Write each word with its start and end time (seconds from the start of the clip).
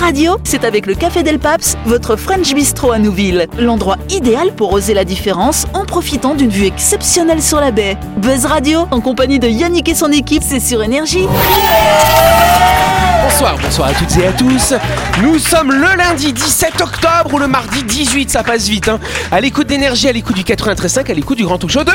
Radio, 0.00 0.38
c'est 0.44 0.64
avec 0.64 0.86
le 0.86 0.94
Café 0.94 1.22
Del 1.22 1.38
Paps, 1.38 1.76
votre 1.84 2.16
French 2.16 2.54
Bistro 2.54 2.90
à 2.90 2.98
Nouville. 2.98 3.46
L'endroit 3.58 3.98
idéal 4.08 4.52
pour 4.54 4.72
oser 4.72 4.94
la 4.94 5.04
différence 5.04 5.66
en 5.74 5.84
profitant 5.84 6.34
d'une 6.34 6.48
vue 6.48 6.64
exceptionnelle 6.64 7.42
sur 7.42 7.60
la 7.60 7.70
baie. 7.70 7.98
Buzz 8.16 8.46
Radio, 8.46 8.86
en 8.90 9.00
compagnie 9.00 9.38
de 9.38 9.46
Yannick 9.46 9.90
et 9.90 9.94
son 9.94 10.10
équipe, 10.10 10.42
c'est 10.44 10.58
sur 10.58 10.82
Énergie. 10.82 11.26
Bonsoir, 13.22 13.56
bonsoir 13.62 13.88
à 13.88 13.92
toutes 13.92 14.16
et 14.16 14.26
à 14.26 14.32
tous. 14.32 14.74
Nous 15.22 15.38
sommes 15.38 15.70
le 15.70 15.96
lundi 15.96 16.32
17 16.32 16.80
octobre 16.80 17.34
ou 17.34 17.38
le 17.38 17.46
mardi 17.46 17.82
18, 17.82 18.30
ça 18.30 18.42
passe 18.42 18.68
vite. 18.68 18.88
Hein. 18.88 18.98
À 19.30 19.40
l'écoute 19.40 19.66
d'énergie, 19.66 20.08
à 20.08 20.12
l'écoute 20.12 20.36
du 20.36 20.42
93.5, 20.42 21.10
à 21.10 21.14
l'écoute 21.14 21.36
du 21.36 21.44
grand 21.44 21.58
talk 21.58 21.70
show 21.70 21.84
de... 21.84 21.92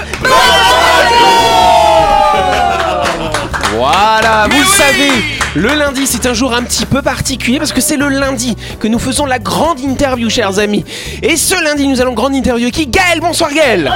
Voilà, 3.77 4.47
vous 4.49 4.57
le 4.57 4.65
savez, 4.65 5.34
le 5.55 5.69
lundi 5.73 6.05
c'est 6.05 6.25
un 6.25 6.33
jour 6.33 6.53
un 6.53 6.63
petit 6.63 6.85
peu 6.85 7.01
particulier 7.01 7.59
parce 7.59 7.71
que 7.71 7.81
c'est 7.81 7.97
le 7.97 8.09
lundi 8.09 8.55
que 8.79 8.87
nous 8.87 8.99
faisons 8.99 9.25
la 9.25 9.39
grande 9.39 9.79
interview, 9.79 10.29
chers 10.29 10.59
amis. 10.59 10.83
Et 11.23 11.37
ce 11.37 11.61
lundi, 11.63 11.87
nous 11.87 12.01
allons 12.01 12.13
grande 12.13 12.35
interview 12.35 12.69
qui? 12.71 12.87
Gaël. 12.87 13.19
Bonsoir 13.21 13.51
Gaël. 13.53 13.91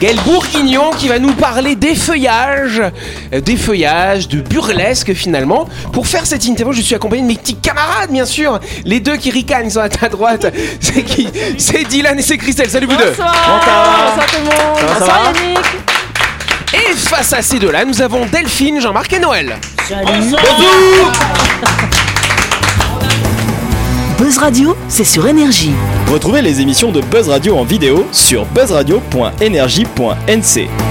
Gaël 0.00 0.16
Bourguignon 0.24 0.92
qui 0.96 1.08
va 1.08 1.18
nous 1.18 1.34
parler 1.34 1.76
des 1.76 1.94
feuillages, 1.94 2.80
euh, 3.34 3.40
des 3.42 3.56
feuillages, 3.56 4.28
de 4.28 4.40
burlesque 4.40 5.12
finalement. 5.12 5.68
Pour 5.92 6.06
faire 6.06 6.24
cette 6.24 6.46
interview, 6.46 6.72
je 6.72 6.80
suis 6.80 6.94
accompagné 6.94 7.20
de 7.22 7.26
mes 7.28 7.36
petits 7.36 7.56
camarades, 7.56 8.10
bien 8.10 8.24
sûr. 8.24 8.58
Les 8.86 9.00
deux 9.00 9.18
qui 9.18 9.30
ricanent, 9.30 9.66
ils 9.66 9.72
sont 9.72 9.80
à 9.80 9.90
ta 9.90 10.08
droite. 10.08 10.46
C'est 10.80 11.02
qui? 11.02 11.28
C'est 11.58 11.84
Dylan 11.84 12.18
et 12.18 12.22
c'est 12.22 12.38
Christelle. 12.38 12.70
Salut 12.70 12.86
vous 12.86 12.96
deux. 12.96 13.10
Bonsoir 13.10 14.26
tout 14.26 14.36
le 14.38 14.44
monde 14.44 14.78
Ça 14.78 14.86
va, 14.86 14.94
ça 14.94 14.98
Bonsoir 15.00 15.22
va? 15.22 15.40
Yannick 15.40 15.79
Et 16.90 16.94
face 16.94 17.32
à 17.32 17.40
ces 17.42 17.60
deux-là, 17.60 17.84
nous 17.84 18.02
avons 18.02 18.26
Delphine, 18.26 18.80
Jean-Marc 18.80 19.12
et 19.12 19.20
Noël. 19.20 19.56
Buzz 24.18 24.38
Radio, 24.38 24.76
c'est 24.88 25.04
sur 25.04 25.28
Énergie. 25.28 25.70
Retrouvez 26.10 26.42
les 26.42 26.60
émissions 26.60 26.90
de 26.90 27.00
Buzz 27.00 27.28
Radio 27.28 27.56
en 27.56 27.62
vidéo 27.64 28.08
sur 28.10 28.44
buzzradio.energie.nc. 28.46 30.89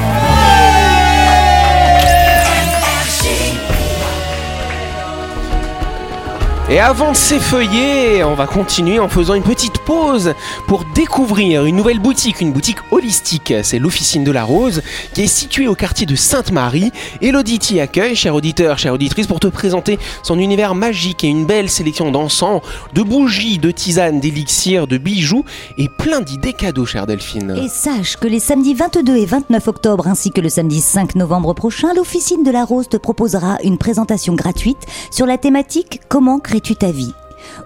Et 6.72 6.80
avant 6.80 7.14
de 7.14 7.18
s'effeuiller, 7.18 8.24
on 8.24 8.36
va 8.36 8.46
continuer 8.46 9.00
en 9.00 9.10
faisant 9.10 9.34
une 9.34 9.42
petite 9.42 9.80
pause 9.80 10.36
pour 10.68 10.86
découvrir 10.94 11.66
une 11.66 11.76
nouvelle 11.76 11.98
boutique, 11.98 12.42
une 12.42 12.54
boutique 12.54 12.78
holistique. 12.92 13.52
C'est 13.64 13.80
l'Officine 13.80 14.24
de 14.24 14.30
la 14.32 14.44
Rose 14.44 14.84
qui 15.16 15.24
est 15.24 15.28
située 15.28 15.68
au 15.68 15.74
quartier 15.74 16.06
de 16.06 16.14
Sainte-Marie. 16.14 16.92
Elodie 17.24 17.58
t'y 17.58 17.80
accueille, 17.80 18.16
cher 18.16 18.36
auditeur, 18.36 18.78
chère 18.78 18.94
auditrice, 18.94 19.26
pour 19.26 19.40
te 19.40 19.48
présenter 19.48 19.98
son 20.22 20.38
univers 20.38 20.76
magique 20.76 21.24
et 21.24 21.28
une 21.28 21.48
belle 21.48 21.72
sélection 21.72 22.12
d'encens, 22.12 22.62
de 22.94 23.02
bougies, 23.02 23.58
de 23.58 23.72
tisanes, 23.72 24.20
d'élixirs, 24.20 24.86
de 24.86 25.00
bijoux 25.00 25.46
et 25.80 25.90
plein 25.90 26.22
d'idées 26.22 26.54
cadeaux, 26.54 26.86
chère 26.86 27.08
Delphine. 27.08 27.58
Et 27.58 27.68
sache 27.68 28.16
que 28.16 28.28
les 28.28 28.40
samedis 28.40 28.76
22 28.76 29.18
et 29.18 29.26
29 29.26 29.68
octobre 29.68 30.08
ainsi 30.08 30.30
que 30.30 30.40
le 30.40 30.50
samedi 30.50 30.82
5 30.82 31.16
novembre 31.16 31.56
prochain, 31.56 31.96
l'Officine 31.96 32.44
de 32.44 32.52
la 32.52 32.64
Rose 32.64 32.90
te 32.90 32.98
proposera 32.98 33.58
une 33.64 33.80
présentation 33.80 34.36
gratuite 34.36 34.86
sur 35.10 35.26
la 35.26 35.40
thématique 35.40 36.02
Comment 36.10 36.38
crées-tu 36.60 36.76
ta 36.76 36.92
vie 36.92 37.14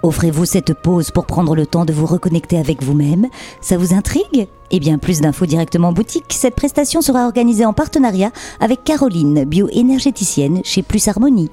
Offrez-vous 0.03 0.45
cette 0.45 0.73
pause 0.75 1.09
pour 1.09 1.25
prendre 1.25 1.55
le 1.55 1.65
temps 1.65 1.83
de 1.83 1.93
vous 1.93 2.05
reconnecter 2.05 2.59
avec 2.59 2.83
vous-même. 2.83 3.27
Ça 3.59 3.75
vous 3.75 3.93
intrigue? 3.93 4.47
Eh 4.69 4.79
bien, 4.79 4.99
plus 4.99 5.19
d'infos 5.19 5.47
directement 5.47 5.89
en 5.89 5.93
boutique. 5.93 6.25
Cette 6.29 6.55
prestation 6.55 7.01
sera 7.01 7.25
organisée 7.25 7.65
en 7.65 7.73
partenariat 7.73 8.31
avec 8.59 8.83
Caroline, 8.83 9.45
bioénergéticienne 9.45 10.61
chez 10.63 10.83
Plus 10.83 11.07
Harmonie. 11.07 11.49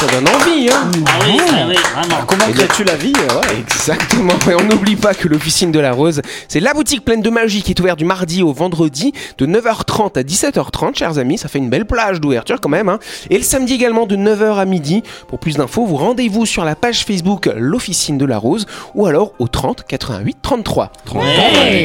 Ça 0.00 0.06
donne 0.06 0.28
envie, 0.28 0.68
hein 0.70 0.90
Ah 1.06 1.10
oui, 1.24 1.36
ah 1.48 1.64
oui, 1.68 1.76
vraiment. 1.94 2.24
Comment 2.26 2.44
Eh 2.48 2.52
bien- 2.52 2.66
crées-tu 2.66 2.84
la 2.84 2.96
vie 2.96 3.12
Ouais. 3.14 3.58
Exactement, 3.60 4.34
et 4.50 4.54
on 4.54 4.64
n'oublie 4.64 4.96
pas 4.96 5.14
que 5.14 5.28
l'Officine 5.28 5.70
de 5.72 5.78
la 5.80 5.92
Rose, 5.92 6.20
c'est 6.48 6.60
la 6.60 6.74
boutique 6.74 7.04
pleine 7.04 7.22
de 7.22 7.30
magie 7.30 7.62
qui 7.62 7.70
est 7.70 7.80
ouverte 7.80 7.98
du 7.98 8.04
mardi 8.04 8.42
au 8.42 8.52
vendredi 8.52 9.12
de 9.38 9.46
9h30 9.46 10.18
à 10.18 10.22
17h30, 10.22 10.96
chers 10.98 11.18
amis, 11.18 11.38
ça 11.38 11.48
fait 11.48 11.58
une 11.58 11.70
belle 11.70 11.86
plage 11.86 12.20
d'ouverture 12.20 12.60
quand 12.60 12.68
même. 12.68 12.88
Hein. 12.88 12.98
Et 13.30 13.38
le 13.38 13.44
samedi 13.44 13.74
également 13.74 14.06
de 14.06 14.16
9h 14.16 14.56
à 14.58 14.64
midi. 14.64 15.02
Pour 15.28 15.38
plus 15.38 15.56
d'infos, 15.56 15.86
vous 15.86 15.96
rendez-vous 15.96 16.44
sur 16.44 16.64
la 16.64 16.74
page 16.74 17.04
Facebook 17.04 17.48
l'Officine 17.56 18.18
de 18.18 18.24
la 18.26 18.38
Rose 18.38 18.66
ou 18.94 19.06
alors 19.06 19.32
au 19.38 19.48
30 19.48 19.84
88 19.86 20.36
33. 20.42 20.90
Ouais. 21.14 21.84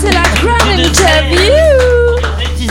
C'est 0.00 0.10
la 0.10 0.22
grande 0.40 0.78
interview 0.80 2.01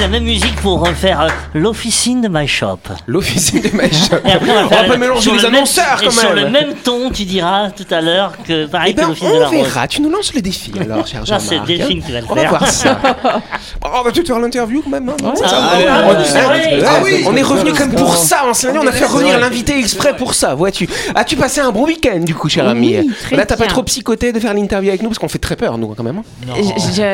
la 0.01 0.07
même 0.07 0.23
musique 0.23 0.55
pour 0.57 0.79
refaire 0.85 1.21
euh, 1.21 1.27
l'officine 1.53 2.21
de 2.21 2.27
my 2.27 2.47
shop. 2.47 2.79
L'Officine 3.07 3.61
de 3.61 3.69
ma 3.75 3.83
shop. 3.83 4.15
Et 4.25 4.31
après, 4.31 4.49
on 4.49 4.53
va, 4.55 4.65
On 4.65 4.69
faire 4.69 4.81
va 4.83 4.87
pas 4.89 4.97
mélanger 4.97 5.21
sur 5.21 5.31
les 5.33 5.37
le 5.37 5.43
même- 5.45 5.55
annonceurs 5.55 5.99
et 6.01 6.05
quand 6.05 6.11
Sur 6.11 6.33
même. 6.33 6.45
le 6.45 6.49
même 6.49 6.73
ton, 6.83 7.11
tu 7.11 7.23
diras 7.25 7.69
tout 7.69 7.85
à 7.93 8.01
l'heure 8.01 8.33
que 8.47 8.65
pareil 8.65 8.91
Eh 8.91 8.95
ben, 8.95 9.03
que 9.03 9.07
l'officine 9.09 9.33
de 9.35 9.39
la 9.39 9.47
on 9.47 9.51
rose. 9.51 9.63
verra. 9.67 9.87
Tu 9.87 10.01
nous 10.01 10.09
lances 10.09 10.33
le 10.33 10.41
défi 10.41 10.71
alors, 10.79 11.05
cher 11.07 11.23
Jean-Marc. 11.25 11.45
c'est 11.47 11.59
Delphine 11.65 12.01
qui 12.03 12.11
va 12.11 12.19
le 12.21 12.25
On 12.29 12.33
va 12.35 12.41
faire. 12.41 12.49
voir 12.49 12.67
ça. 12.67 12.99
Oh, 13.83 13.87
on 13.99 14.03
va 14.03 14.11
peut-être 14.11 14.27
faire 14.27 14.39
l'interview 14.39 14.81
quand 14.83 14.89
même. 14.91 15.09
hein, 15.09 15.15
On- 15.23 15.27
on-. 15.29 15.33
Ah 15.43 16.99
oui, 17.03 17.23
on 17.27 17.35
est 17.35 17.41
revenu 17.41 17.73
comme 17.73 17.91
pour 17.93 18.15
ça. 18.15 18.43
En 18.43 18.47
lundi, 18.67 18.77
on 18.81 18.87
a 18.87 18.91
fait 18.91 19.05
revenir 19.05 19.39
l'invité 19.39 19.77
exprès 19.77 20.15
pour 20.15 20.33
ça. 20.33 20.53
Vois-tu 20.55 20.87
As-tu 21.15 21.35
passé 21.35 21.61
un 21.61 21.71
bon 21.71 21.85
week-end 21.85 22.19
du 22.19 22.33
coup, 22.35 22.49
cher 22.49 22.67
ami 22.67 22.97
très 23.23 23.35
Là, 23.35 23.45
t'as 23.45 23.55
pas 23.57 23.67
trop 23.67 23.83
psychoté 23.83 24.31
de 24.33 24.39
faire 24.39 24.53
l'interview 24.53 24.89
avec 24.89 25.01
nous 25.01 25.09
parce 25.09 25.19
qu'on 25.19 25.29
fait 25.29 25.39
très 25.39 25.55
peur, 25.55 25.77
nous, 25.77 25.87
quand 25.95 26.03
même. 26.03 26.19
hein. 26.47 26.53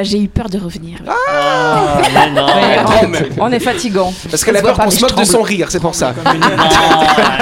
J'ai 0.04 0.20
eu 0.22 0.28
peur 0.28 0.50
de 0.50 0.58
revenir. 0.58 1.00
Ah, 1.08 1.98
mais 2.14 2.32
non, 2.32 2.48
On 3.40 3.52
est 3.52 3.60
fatigant. 3.60 4.14
Parce 4.30 4.44
qu'elle 4.44 4.58
a 4.58 4.62
peur 4.62 4.78
qu'on 4.78 4.90
se 4.92 5.02
moque 5.02 5.16
de 5.16 5.24
son 5.24 5.42
rire, 5.42 5.68
c'est 5.70 5.80
pour 5.80 5.96
ça. 5.96 6.14
non, 6.26 6.32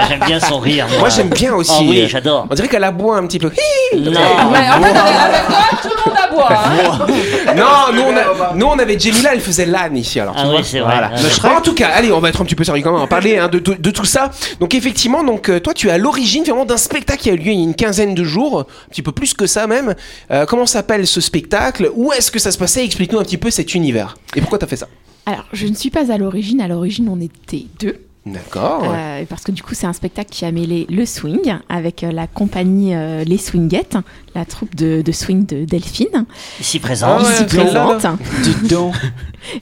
j'aime 0.09 0.19
bien 0.25 0.39
son 0.39 0.59
rire. 0.59 0.85
Moi, 0.99 1.09
j'aime 1.09 1.29
bien 1.29 1.53
aussi. 1.53 1.71
Ah 1.75 1.81
oui, 1.81 2.07
j'adore. 2.07 2.47
On 2.49 2.55
dirait 2.55 2.67
qu'elle 2.67 2.83
aboie 2.83 3.17
un 3.17 3.25
petit 3.27 3.39
peu. 3.39 3.51
Non. 3.97 4.11
En 4.11 4.51
fait, 4.53 4.89
avec 4.89 5.49
moi, 5.49 5.59
tout 5.81 5.89
le 5.89 6.09
monde 6.09 6.19
aboie. 6.23 6.49
hein. 6.51 7.05
Non, 7.55 7.93
nous 7.93 8.01
on, 8.01 8.17
a- 8.17 8.53
nous 8.55 8.65
on 8.65 8.77
avait 8.79 8.99
Jamila, 8.99 9.29
elle 9.33 9.39
faisait 9.39 9.65
l'âne 9.65 9.95
ici. 9.95 10.19
Alors, 10.19 10.35
tu 10.35 10.41
Ah 10.43 10.47
vois. 10.47 10.57
oui, 10.57 10.61
c'est 10.69 10.79
vrai. 10.79 10.91
Voilà. 10.91 11.11
Ah, 11.15 11.47
Bon, 11.49 11.55
en 11.57 11.61
tout 11.61 11.73
cas, 11.73 11.89
allez, 11.95 12.11
on 12.11 12.19
va 12.19 12.27
être 12.29 12.41
un 12.41 12.45
petit 12.45 12.55
peu 12.55 12.65
sérieux 12.65 12.83
quand 12.83 12.89
même, 12.91 12.97
on 12.97 13.03
va 13.03 13.07
parler 13.07 13.37
hein, 13.37 13.47
de, 13.47 13.59
de- 13.59 13.75
de 13.75 13.91
tout 13.91 14.03
ça. 14.03 14.29
Donc 14.59 14.73
effectivement, 14.75 15.23
donc 15.23 15.47
euh, 15.49 15.59
toi, 15.61 15.73
tu 15.73 15.87
es 15.87 15.91
à 15.91 15.97
l'origine 15.97 16.43
vraiment 16.43 16.65
d'un 16.65 16.75
spectacle 16.77 17.21
qui 17.21 17.29
a 17.29 17.33
eu 17.33 17.37
lieu 17.37 17.51
il 17.51 17.57
y 17.57 17.61
a 17.61 17.63
une 17.63 17.75
quinzaine 17.75 18.13
de 18.13 18.23
jours, 18.25 18.61
un 18.61 18.89
petit 18.89 19.01
peu 19.01 19.13
plus 19.13 19.33
que 19.33 19.47
ça 19.47 19.67
même. 19.67 19.95
Euh, 20.31 20.45
comment 20.45 20.65
s'appelle 20.65 21.07
ce 21.07 21.21
spectacle? 21.21 21.89
Où 21.95 22.11
est-ce 22.11 22.29
que 22.31 22.39
ça 22.39 22.51
se 22.51 22.57
passait? 22.57 22.83
Explique-nous 22.83 23.19
un 23.19 23.23
petit 23.23 23.37
peu 23.37 23.49
cet 23.49 23.73
univers. 23.73 24.15
Et 24.35 24.41
pourquoi 24.41 24.59
t'as 24.59 24.67
fait 24.67 24.75
ça 24.75 24.87
Alors, 25.25 25.45
je 25.53 25.67
ne 25.67 25.73
suis 25.73 25.89
pas 25.89 26.11
à 26.11 26.17
l'origine. 26.17 26.61
À 26.61 26.67
l'origine, 26.67 27.09
on 27.09 27.19
était 27.19 27.65
deux. 27.79 28.05
D'accord. 28.25 28.83
Euh, 28.87 29.23
parce 29.29 29.43
que 29.43 29.51
du 29.51 29.61
coup, 29.61 29.75
c'est 29.75 29.85
un 29.85 29.93
spectacle 29.93 30.31
qui 30.31 30.45
a 30.45 30.51
mêlé 30.51 30.87
le 30.89 31.05
swing 31.05 31.57
avec 31.69 32.03
euh, 32.03 32.11
la 32.11 32.25
compagnie 32.25 32.95
euh, 32.95 33.23
Les 33.23 33.37
Swingettes, 33.37 33.97
la 34.33 34.45
troupe 34.45 34.73
de, 34.73 35.03
de 35.03 35.11
swing 35.11 35.45
de 35.45 35.63
Delphine, 35.63 36.25
Ici. 36.59 36.81
Ah 37.03 37.21
ouais, 37.21 37.45
ici 37.45 37.55
là, 37.55 37.85
présente. 37.85 38.19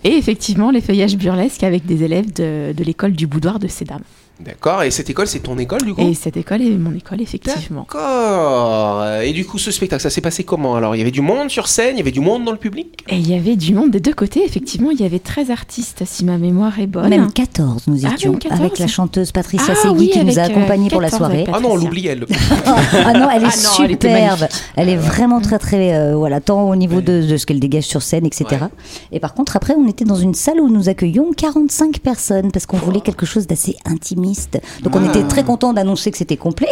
Et 0.06 0.16
effectivement, 0.16 0.72
les 0.72 0.80
feuillages 0.80 1.18
burlesques 1.18 1.64
avec 1.64 1.86
des 1.86 2.04
élèves 2.04 2.32
de, 2.32 2.72
de 2.72 2.84
l'école 2.86 3.12
du 3.12 3.28
boudoir 3.28 3.60
de 3.60 3.68
Sédam. 3.68 4.00
D'accord. 4.40 4.84
Et 4.84 4.92
cette 4.92 5.10
école, 5.10 5.28
c'est 5.28 5.40
ton 5.40 5.58
école 5.58 5.84
du 5.84 5.94
coup 5.94 6.02
Et 6.02 6.14
cette 6.16 6.38
école 6.38 6.62
est 6.62 6.72
mon 6.72 6.94
école, 6.94 7.22
effectivement. 7.22 7.82
D'accord. 7.82 9.06
Et 9.22 9.32
du 9.32 9.46
coup, 9.46 9.58
ce 9.58 9.72
spectacle, 9.72 10.02
ça 10.02 10.10
s'est 10.10 10.22
passé 10.22 10.44
comment 10.44 10.76
Alors, 10.76 10.96
il 10.96 11.00
y 11.00 11.02
avait 11.02 11.12
du 11.12 11.22
monde 11.22 11.50
sur 11.50 11.68
scène, 11.68 11.96
il 11.96 12.00
y 12.00 12.02
avait 12.02 12.12
du 12.12 12.20
monde 12.20 12.44
dans 12.44 12.52
le 12.52 12.58
public? 12.58 13.04
Et 13.10 13.16
il 13.16 13.30
y 13.30 13.36
avait 13.36 13.56
du 13.56 13.74
monde 13.74 13.92
des 13.92 14.00
deux 14.00 14.14
côtés, 14.14 14.44
effectivement. 14.44 14.90
Il 14.92 15.00
y 15.00 15.06
avait 15.06 15.20
13 15.20 15.52
artistes, 15.52 16.04
si 16.06 16.26
ma 16.26 16.38
mémoire 16.38 16.80
est 16.80 16.88
bonne. 16.88 17.10
Même 17.10 17.32
14 17.32 17.84
nous 17.88 18.06
Ah, 18.06 18.14
étions 18.14 18.32
même 18.32 18.40
14. 18.40 18.60
avec 18.62 18.80
la 18.80 18.88
chanteuse 18.88 19.32
Patricia 19.32 19.74
Ah 19.78 19.82
Segui 19.82 20.00
oui, 20.00 20.10
qui 20.10 20.26
nous 20.26 20.40
a 20.40 20.44
euh, 20.44 20.46
accompagnés 20.46 20.90
pour 20.90 21.02
la 21.02 21.10
14 21.10 21.18
soirée. 21.32 21.46
Ah 21.54 21.60
non, 21.60 21.74
on 21.74 21.76
l'oublie 21.76 22.08
elle. 22.08 22.26
Ah 23.06 23.14
non, 23.14 23.30
elle 23.30 23.44
est 23.44 23.48
Ah 23.48 23.78
non, 23.80 23.86
elle 23.86 23.92
était 23.92 24.10
superbe. 24.10 24.48
Elle 24.76 24.90
est 24.90 24.96
vraiment 24.98 25.42
très 25.42 25.60
très 25.60 25.94
euh, 25.96 26.16
voilà, 26.16 26.42
tant 26.42 26.70
au 26.70 26.76
niveau 26.76 27.02
de, 27.02 27.22
de 27.22 27.38
ce 27.38 27.46
qu'elle 27.46 27.60
dégage 27.60 27.84
sur 27.86 28.02
scène, 28.02 28.26
etc. 28.26 28.66
Et 29.12 29.20
par 29.20 29.34
contre, 29.34 29.56
après, 29.56 29.76
on 29.78 29.88
était 29.88 30.06
dans 30.06 30.16
une 30.16 30.34
salle 30.34 30.60
où 30.60 30.70
nous 30.70 30.90
accueillions 30.90 31.32
45 31.36 32.00
personnes 32.00 32.52
parce 32.52 32.66
qu'on 32.66 32.78
voulait 32.78 33.02
quelque 33.02 33.26
chose 33.26 33.48
d'assez 33.48 33.76
Donc 34.82 34.96
on 34.96 35.08
était 35.10 35.24
très 35.24 35.44
content 35.44 35.74
d'annoncer 35.74 36.12
que 36.12 36.18
c'était 36.18 36.38
complet. 36.38 36.68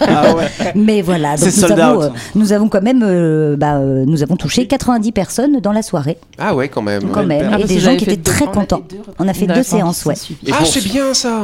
Ah 0.00 0.34
ouais. 0.34 0.44
Mais 0.74 1.02
voilà, 1.02 1.36
donc 1.36 1.46
nous 1.46 1.50
sold 1.52 1.78
avons, 1.78 1.98
out. 1.98 2.04
euh, 2.04 2.08
nous 2.34 2.52
avons 2.52 2.68
quand 2.68 2.82
même, 2.82 3.02
euh, 3.04 3.56
bah, 3.56 3.76
euh, 3.76 4.04
nous 4.06 4.22
avons 4.22 4.36
touché 4.36 4.66
90 4.66 5.12
personnes 5.12 5.60
dans 5.60 5.72
la 5.72 5.82
soirée, 5.82 6.18
Ah 6.38 6.54
ouais, 6.54 6.68
quand 6.68 6.82
même. 6.82 7.08
quand 7.10 7.24
même, 7.26 7.50
Ah, 7.52 7.58
et 7.60 7.64
des 7.64 7.78
gens 7.78 7.96
qui 7.96 8.04
étaient 8.04 8.16
deux- 8.16 8.22
très 8.30 8.46
contents. 8.46 8.82
On 9.18 9.28
a 9.28 9.34
fait 9.34 9.46
deux 9.46 9.62
séances, 9.62 10.04
ouais. 10.04 10.14
Ah, 10.52 10.64
c'est 10.64 10.84
bien 10.84 11.14
ça. 11.14 11.40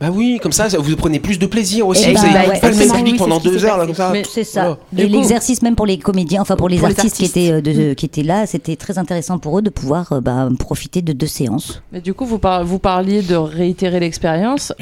Bah 0.00 0.08
oui, 0.12 0.38
comme 0.42 0.52
ça, 0.52 0.68
vous 0.78 0.96
prenez 0.96 1.18
plus 1.18 1.38
de 1.38 1.46
plaisir 1.46 1.86
aussi. 1.86 2.04
Eh 2.08 2.14
vous 2.14 2.22
ben, 2.22 2.34
avez 2.36 2.48
ouais, 2.50 2.60
pas 2.60 2.70
le 2.70 2.76
même 2.76 2.90
public 2.92 3.12
oui, 3.14 3.18
pendant 3.18 3.38
deux 3.40 3.64
heures 3.64 3.78
là 3.78 3.86
comme 3.86 3.94
ça. 3.94 4.12
C'est 4.32 4.44
ça. 4.44 4.78
Et 4.96 5.08
l'exercice 5.08 5.62
même 5.62 5.74
pour 5.74 5.86
les 5.86 5.98
comédiens, 5.98 6.42
enfin 6.42 6.56
pour 6.56 6.68
les 6.68 6.82
artistes, 6.84 6.98
artistes. 7.00 7.16
qui 7.16 7.24
étaient 7.48 7.62
de- 7.62 7.94
qui 7.94 8.06
étaient 8.06 8.22
là, 8.22 8.46
c'était 8.46 8.76
très 8.76 8.98
intéressant 8.98 9.38
pour 9.38 9.58
eux 9.58 9.62
de 9.62 9.70
pouvoir 9.70 10.20
bah, 10.22 10.48
profiter 10.58 11.02
de 11.02 11.12
deux 11.12 11.26
séances. 11.26 11.82
Mais 11.92 12.00
du 12.00 12.14
coup, 12.14 12.26
vous 12.26 12.38
parliez 12.78 13.22
de 13.22 13.34
réitérer 13.34 13.98
l'expérience 14.00 14.37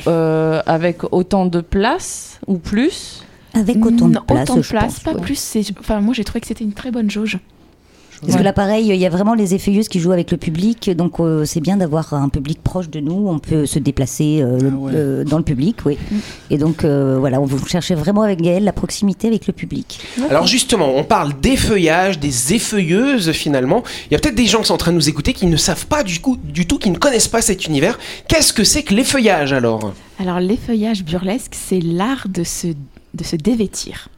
euh, 0.07 0.63
avec 0.67 1.03
autant 1.13 1.47
de 1.47 1.61
place 1.61 2.39
ou 2.47 2.59
plus 2.59 3.25
Avec 3.55 3.85
autant 3.85 4.09
de 4.09 4.15
Non, 4.15 4.23
place, 4.27 4.43
autant 4.43 4.57
de 4.57 4.63
je 4.63 4.71
place, 4.71 4.85
pense, 4.95 5.01
pas 5.01 5.13
ouais. 5.15 5.21
plus. 5.21 5.57
Enfin, 5.81 6.01
moi, 6.01 6.15
j'ai 6.15 6.25
trouvé 6.25 6.41
que 6.41 6.47
c'était 6.47 6.65
une 6.65 6.73
très 6.73 6.91
bonne 6.91 7.11
jauge. 7.11 7.39
Parce 8.23 8.37
que 8.37 8.43
là, 8.43 8.53
pareil, 8.53 8.87
il 8.89 8.97
y 8.97 9.07
a 9.07 9.11
vraiment 9.11 9.35
les 9.35 9.55
effeuilleuses 9.55 9.89
qui 9.89 10.01
jouent 10.01 10.13
avec 10.13 10.31
le 10.31 10.37
public, 10.37 10.91
donc 10.97 11.21
euh, 11.21 11.45
c'est 11.45 11.61
bien 11.61 11.77
d'avoir 11.77 12.15
un 12.15 12.29
public 12.29 12.63
proche 12.63 12.89
de 12.89 13.01
nous. 13.01 13.29
On 13.29 13.39
peut 13.39 13.67
se 13.67 13.79
déplacer 13.79 14.41
euh, 14.43 14.59
le- 14.59 14.71
Ah 14.73 14.77
ouais. 14.79 14.93
euh, 14.95 15.25
dans 15.25 15.39
le 15.39 15.45
public, 15.45 15.77
oui. 15.85 15.99
Et 16.51 16.59
donc 16.59 16.85
euh, 16.85 17.17
voilà, 17.19 17.41
on 17.41 17.45
vous 17.45 17.65
cherchez 17.67 17.95
vraiment 17.95 18.23
avec 18.23 18.41
Gaël 18.41 18.65
la 18.65 18.73
proximité 18.73 19.29
avec 19.29 19.47
le 19.47 19.53
public. 19.53 20.01
Alors 20.31 20.47
justement, 20.47 20.95
on 20.97 21.05
parle 21.05 21.33
d'effeuillage, 21.41 22.19
des 22.19 22.55
effeuilleuses 22.55 23.33
finalement. 23.33 23.83
Il 24.11 24.15
y 24.15 24.17
a 24.17 24.19
peut-être 24.19 24.35
des 24.35 24.47
gens 24.47 24.61
qui 24.61 24.67
sont 24.69 24.75
en 24.75 24.79
train 24.79 24.93
de 24.93 24.97
nous 24.97 25.09
écouter 25.09 25.33
qui 25.33 25.47
ne 25.47 25.57
savent 25.57 25.87
pas 25.87 26.03
du, 26.03 26.21
coup, 26.21 26.37
du 26.43 26.67
tout, 26.67 26.79
qui 26.79 26.91
ne 26.91 26.97
connaissent 26.99 27.29
pas 27.29 27.43
cet 27.43 27.67
univers. 27.67 27.99
Qu'est-ce 28.29 28.53
que 28.53 28.65
c'est 28.65 28.83
que 28.83 28.95
l'effeuillage 28.95 29.53
alors? 29.53 29.93
Alors, 30.19 30.41
l'effeuillage 30.41 31.05
burlesque, 31.05 31.53
c'est 31.55 31.81
l'art 31.81 32.27
de 32.29 32.43
se, 32.45 32.69
de 32.69 33.25
se 33.25 33.37
dévêtir. 33.37 34.09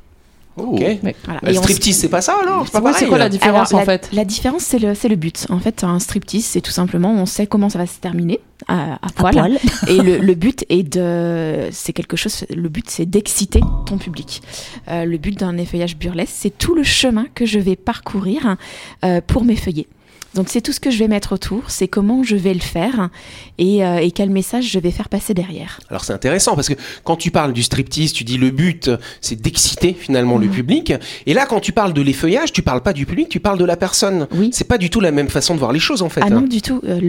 Ok. 0.60 0.80
Mais- 1.02 1.16
Voilà. 1.24 1.40
Le 1.42 1.54
striptease, 1.54 1.96
c'est 1.96 2.08
pas 2.08 2.20
ça 2.20 2.36
alors 2.42 2.66
C'est 2.66 2.72
pas 2.72 2.80
Ouais, 2.80 3.06
quoi 3.06 3.18
la 3.18 3.28
différence 3.28 3.68
Alors, 3.72 3.82
en 3.82 3.86
la, 3.86 3.98
fait 3.98 4.08
La 4.12 4.24
différence, 4.24 4.62
c'est 4.62 4.78
le, 4.78 5.14
but. 5.16 5.46
En 5.50 5.58
fait, 5.58 5.84
un 5.84 5.98
striptease, 5.98 6.44
c'est 6.44 6.60
tout 6.60 6.70
simplement, 6.70 7.12
on 7.12 7.26
sait 7.26 7.46
comment 7.46 7.68
ça 7.68 7.78
va 7.78 7.86
se 7.86 7.98
terminer 7.98 8.40
à, 8.66 8.94
à 8.94 8.98
À 9.06 9.08
poil. 9.14 9.34
poil. 9.34 9.58
Et 9.88 9.98
le, 10.02 10.18
le 10.18 10.34
but 10.34 10.64
est 10.68 10.82
de, 10.82 11.68
c'est 11.70 11.92
quelque 11.92 12.16
chose. 12.16 12.44
Le 12.54 12.68
but, 12.68 12.88
c'est 12.90 13.06
d'exciter 13.06 13.60
ton 13.86 13.98
public. 13.98 14.42
Euh, 14.88 15.04
le 15.04 15.18
but 15.18 15.38
d'un 15.38 15.56
effeuillage 15.58 15.96
burlesque, 15.96 16.32
c'est 16.34 16.56
tout 16.56 16.74
le 16.74 16.82
chemin 16.82 17.26
que 17.34 17.46
je 17.46 17.58
vais 17.58 17.76
parcourir 17.76 18.56
euh, 19.04 19.20
pour 19.26 19.44
m'effeuiller. 19.44 19.86
Donc 20.34 20.48
c'est 20.50 20.60
tout 20.60 20.72
ce 20.72 20.78
que 20.80 20.90
je 20.90 20.98
vais 20.98 21.08
mettre 21.08 21.32
autour, 21.32 21.70
c'est 21.70 21.88
comment 21.88 22.22
je 22.22 22.36
vais 22.36 22.52
le 22.52 22.60
faire 22.60 23.08
et, 23.56 23.84
euh, 23.84 23.96
et 23.96 24.10
quel 24.10 24.28
message 24.30 24.70
je 24.70 24.78
vais 24.78 24.90
faire 24.90 25.08
passer 25.08 25.32
derrière. 25.32 25.80
Alors 25.88 26.04
c'est 26.04 26.12
intéressant 26.12 26.54
parce 26.54 26.68
que 26.68 26.74
quand 27.02 27.16
tu 27.16 27.30
parles 27.30 27.52
du 27.54 27.62
striptease, 27.62 28.12
tu 28.12 28.24
dis 28.24 28.36
le 28.36 28.50
but 28.50 28.90
c'est 29.22 29.40
d'exciter 29.40 29.94
finalement 29.94 30.36
le 30.36 30.46
Mhm. 30.46 30.52
public. 30.52 30.92
Et 31.26 31.32
là 31.34 31.46
quand 31.46 31.60
tu 31.60 31.72
parles 31.72 31.94
de 31.94 32.02
l'effeuillage, 32.02 32.52
tu 32.52 32.62
parles 32.62 32.82
pas 32.82 32.92
du 32.92 33.06
public, 33.06 33.28
tu 33.30 33.40
parles 33.40 33.58
de 33.58 33.64
la 33.64 33.76
personne. 33.76 34.28
Oui. 34.32 34.50
C'est 34.52 34.68
pas 34.68 34.78
du 34.78 34.90
tout 34.90 35.00
la 35.00 35.12
même 35.12 35.28
façon 35.28 35.54
de 35.54 35.58
voir 35.60 35.72
les 35.72 35.80
choses 35.80 36.02
en 36.02 36.10
fait. 36.10 36.20
Ah 36.22 36.26
hein. 36.26 36.40
non, 36.40 36.42
du 36.42 36.60
tout. 36.62 36.80
Euh, 36.84 37.00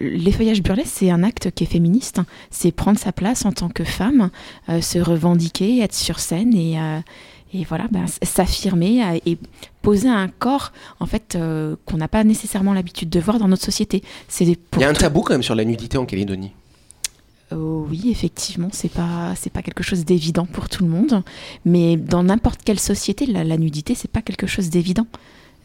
le- 0.00 0.06
L'effeuillage 0.06 0.62
burlesque, 0.62 0.90
c'est 0.94 1.10
un 1.10 1.22
acte 1.22 1.52
qui 1.54 1.64
est 1.64 1.68
féministe. 1.68 2.20
C'est 2.50 2.72
prendre 2.72 2.98
sa 2.98 3.12
place 3.12 3.44
en 3.46 3.52
tant 3.52 3.68
que 3.68 3.84
femme, 3.84 4.30
euh, 4.68 4.80
se 4.80 4.98
revendiquer, 4.98 5.80
être 5.80 5.94
sur 5.94 6.18
scène 6.18 6.54
et, 6.56 6.78
euh, 6.78 6.98
et 7.54 7.64
voilà, 7.64 7.86
ben, 7.90 8.04
s'affirmer 8.22 9.02
euh, 9.02 9.18
et 9.26 9.38
poser 9.80 10.08
un 10.08 10.28
corps 10.28 10.72
en 10.98 11.06
fait 11.06 11.36
euh, 11.36 11.76
qu'on 11.86 11.96
n'a 11.96 12.08
pas 12.08 12.24
nécessairement 12.24 12.72
l'habitude 12.72 13.08
de 13.08 13.20
voir 13.20 13.38
dans 13.38 13.48
notre 13.48 13.64
société. 13.64 14.02
C'est 14.28 14.44
Il 14.44 14.80
y 14.80 14.84
a 14.84 14.88
un 14.88 14.92
tabou 14.92 15.22
quand 15.22 15.34
même 15.34 15.42
sur 15.42 15.54
la 15.54 15.64
nudité 15.64 15.96
en 15.96 16.04
Calédonie. 16.04 16.52
Euh, 17.52 17.84
oui, 17.88 18.08
effectivement, 18.10 18.70
c'est 18.72 18.90
pas 18.90 19.34
c'est 19.36 19.52
pas 19.52 19.62
quelque 19.62 19.82
chose 19.82 20.04
d'évident 20.04 20.46
pour 20.46 20.68
tout 20.68 20.82
le 20.82 20.90
monde, 20.90 21.22
mais 21.64 21.96
dans 21.96 22.24
n'importe 22.24 22.62
quelle 22.64 22.80
société, 22.80 23.26
la, 23.26 23.44
la 23.44 23.56
nudité 23.56 23.94
c'est 23.94 24.10
pas 24.10 24.22
quelque 24.22 24.46
chose 24.46 24.70
d'évident. 24.70 25.06